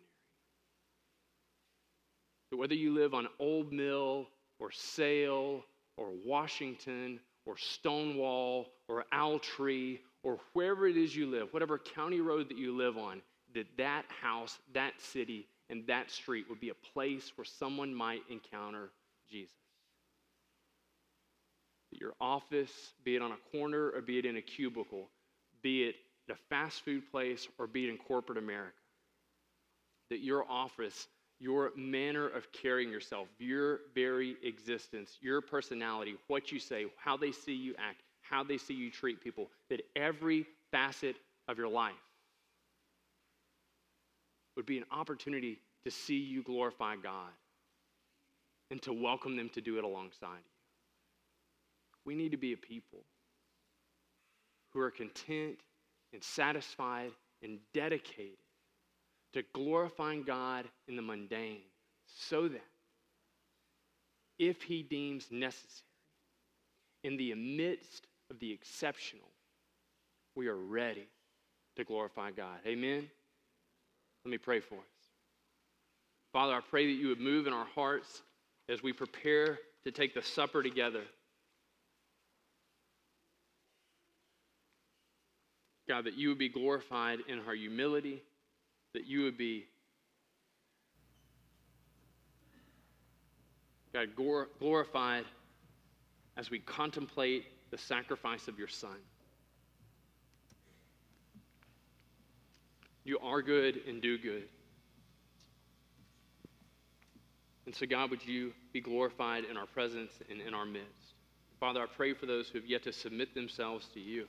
So 2.50 2.56
whether 2.56 2.74
you 2.74 2.94
live 2.94 3.14
on 3.14 3.26
Old 3.40 3.72
Mill 3.72 4.28
or 4.60 4.70
Sale 4.70 5.64
or 5.96 6.10
Washington 6.24 7.18
or 7.46 7.56
Stonewall 7.58 8.68
or 8.88 9.04
Owl 9.10 9.40
Tree 9.40 10.00
or 10.22 10.38
wherever 10.52 10.86
it 10.86 10.96
is 10.96 11.16
you 11.16 11.26
live, 11.26 11.52
whatever 11.52 11.78
county 11.78 12.20
road 12.20 12.48
that 12.50 12.58
you 12.58 12.76
live 12.76 12.96
on, 12.96 13.22
that 13.54 13.66
that 13.76 14.04
house, 14.22 14.58
that 14.72 15.00
city, 15.00 15.48
and 15.68 15.84
that 15.88 16.10
street 16.10 16.46
would 16.48 16.60
be 16.60 16.68
a 16.68 16.92
place 16.92 17.32
where 17.36 17.44
someone 17.44 17.92
might 17.92 18.22
encounter 18.30 18.90
Jesus 19.28 19.63
your 22.00 22.14
office, 22.20 22.92
be 23.04 23.16
it 23.16 23.22
on 23.22 23.32
a 23.32 23.56
corner 23.56 23.90
or 23.90 24.00
be 24.00 24.18
it 24.18 24.24
in 24.24 24.36
a 24.36 24.42
cubicle, 24.42 25.08
be 25.62 25.84
it 25.84 25.96
at 26.28 26.36
a 26.36 26.38
fast 26.48 26.84
food 26.84 27.10
place 27.10 27.48
or 27.58 27.66
be 27.66 27.84
it 27.84 27.90
in 27.90 27.98
corporate 27.98 28.38
America, 28.38 28.76
that 30.10 30.20
your 30.20 30.44
office, 30.50 31.08
your 31.40 31.72
manner 31.76 32.28
of 32.28 32.50
carrying 32.52 32.90
yourself, 32.90 33.28
your 33.38 33.80
very 33.94 34.36
existence, 34.42 35.18
your 35.20 35.40
personality, 35.40 36.16
what 36.28 36.52
you 36.52 36.58
say, 36.58 36.86
how 36.96 37.16
they 37.16 37.32
see 37.32 37.54
you 37.54 37.74
act, 37.78 38.02
how 38.22 38.42
they 38.42 38.58
see 38.58 38.74
you 38.74 38.90
treat 38.90 39.22
people, 39.22 39.50
that 39.70 39.82
every 39.96 40.46
facet 40.70 41.16
of 41.48 41.58
your 41.58 41.68
life 41.68 41.92
would 44.56 44.66
be 44.66 44.78
an 44.78 44.84
opportunity 44.90 45.58
to 45.84 45.90
see 45.90 46.16
you 46.16 46.42
glorify 46.42 46.96
God 46.96 47.30
and 48.70 48.80
to 48.82 48.92
welcome 48.92 49.36
them 49.36 49.50
to 49.50 49.60
do 49.60 49.78
it 49.78 49.84
alongside 49.84 50.38
you. 50.44 50.53
We 52.04 52.14
need 52.14 52.32
to 52.32 52.36
be 52.36 52.52
a 52.52 52.56
people 52.56 53.00
who 54.72 54.80
are 54.80 54.90
content 54.90 55.58
and 56.12 56.22
satisfied 56.22 57.12
and 57.42 57.58
dedicated 57.72 58.38
to 59.32 59.42
glorifying 59.52 60.22
God 60.22 60.66
in 60.88 60.96
the 60.96 61.02
mundane 61.02 61.62
so 62.06 62.48
that 62.48 62.64
if 64.38 64.62
He 64.62 64.82
deems 64.82 65.28
necessary, 65.30 65.82
in 67.04 67.16
the 67.16 67.34
midst 67.34 68.06
of 68.30 68.38
the 68.40 68.50
exceptional, 68.50 69.28
we 70.34 70.48
are 70.48 70.56
ready 70.56 71.06
to 71.76 71.84
glorify 71.84 72.30
God. 72.30 72.58
Amen? 72.66 73.08
Let 74.24 74.30
me 74.30 74.38
pray 74.38 74.60
for 74.60 74.76
us. 74.76 75.04
Father, 76.32 76.54
I 76.54 76.60
pray 76.60 76.86
that 76.86 77.00
you 77.00 77.08
would 77.08 77.20
move 77.20 77.46
in 77.46 77.52
our 77.52 77.66
hearts 77.74 78.22
as 78.68 78.82
we 78.82 78.92
prepare 78.92 79.58
to 79.84 79.92
take 79.92 80.14
the 80.14 80.22
supper 80.22 80.62
together. 80.62 81.02
God, 85.88 86.04
that 86.04 86.14
you 86.14 86.30
would 86.30 86.38
be 86.38 86.48
glorified 86.48 87.18
in 87.28 87.40
our 87.40 87.54
humility, 87.54 88.22
that 88.94 89.06
you 89.06 89.22
would 89.24 89.36
be, 89.36 89.66
God, 93.92 94.08
glorified 94.58 95.24
as 96.36 96.50
we 96.50 96.58
contemplate 96.58 97.44
the 97.70 97.78
sacrifice 97.78 98.48
of 98.48 98.58
your 98.58 98.68
Son. 98.68 98.96
You 103.04 103.18
are 103.18 103.42
good 103.42 103.80
and 103.86 104.00
do 104.00 104.16
good. 104.16 104.44
And 107.66 107.74
so, 107.74 107.86
God, 107.86 108.10
would 108.10 108.24
you 108.24 108.52
be 108.72 108.80
glorified 108.80 109.44
in 109.44 109.56
our 109.56 109.66
presence 109.66 110.12
and 110.30 110.40
in 110.40 110.54
our 110.54 110.64
midst? 110.64 111.14
Father, 111.60 111.82
I 111.82 111.86
pray 111.86 112.14
for 112.14 112.26
those 112.26 112.48
who 112.48 112.58
have 112.58 112.66
yet 112.68 112.82
to 112.84 112.92
submit 112.92 113.34
themselves 113.34 113.88
to 113.94 114.00
you 114.00 114.26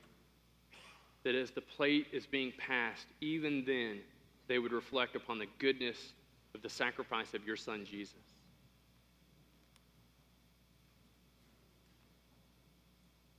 that 1.26 1.34
as 1.34 1.50
the 1.50 1.60
plate 1.60 2.06
is 2.12 2.24
being 2.24 2.52
passed, 2.56 3.06
even 3.20 3.64
then 3.66 3.98
they 4.46 4.60
would 4.60 4.70
reflect 4.70 5.16
upon 5.16 5.40
the 5.40 5.48
goodness 5.58 6.12
of 6.54 6.62
the 6.62 6.68
sacrifice 6.68 7.34
of 7.34 7.44
your 7.44 7.56
Son, 7.56 7.84
Jesus. 7.84 8.14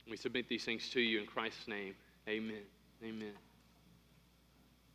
We 0.09 0.17
submit 0.17 0.49
these 0.49 0.65
things 0.65 0.89
to 0.89 0.99
you 0.99 1.21
in 1.21 1.27
Christ's 1.27 1.69
name. 1.69 1.95
Amen. 2.27 2.63
Amen. 3.01 3.46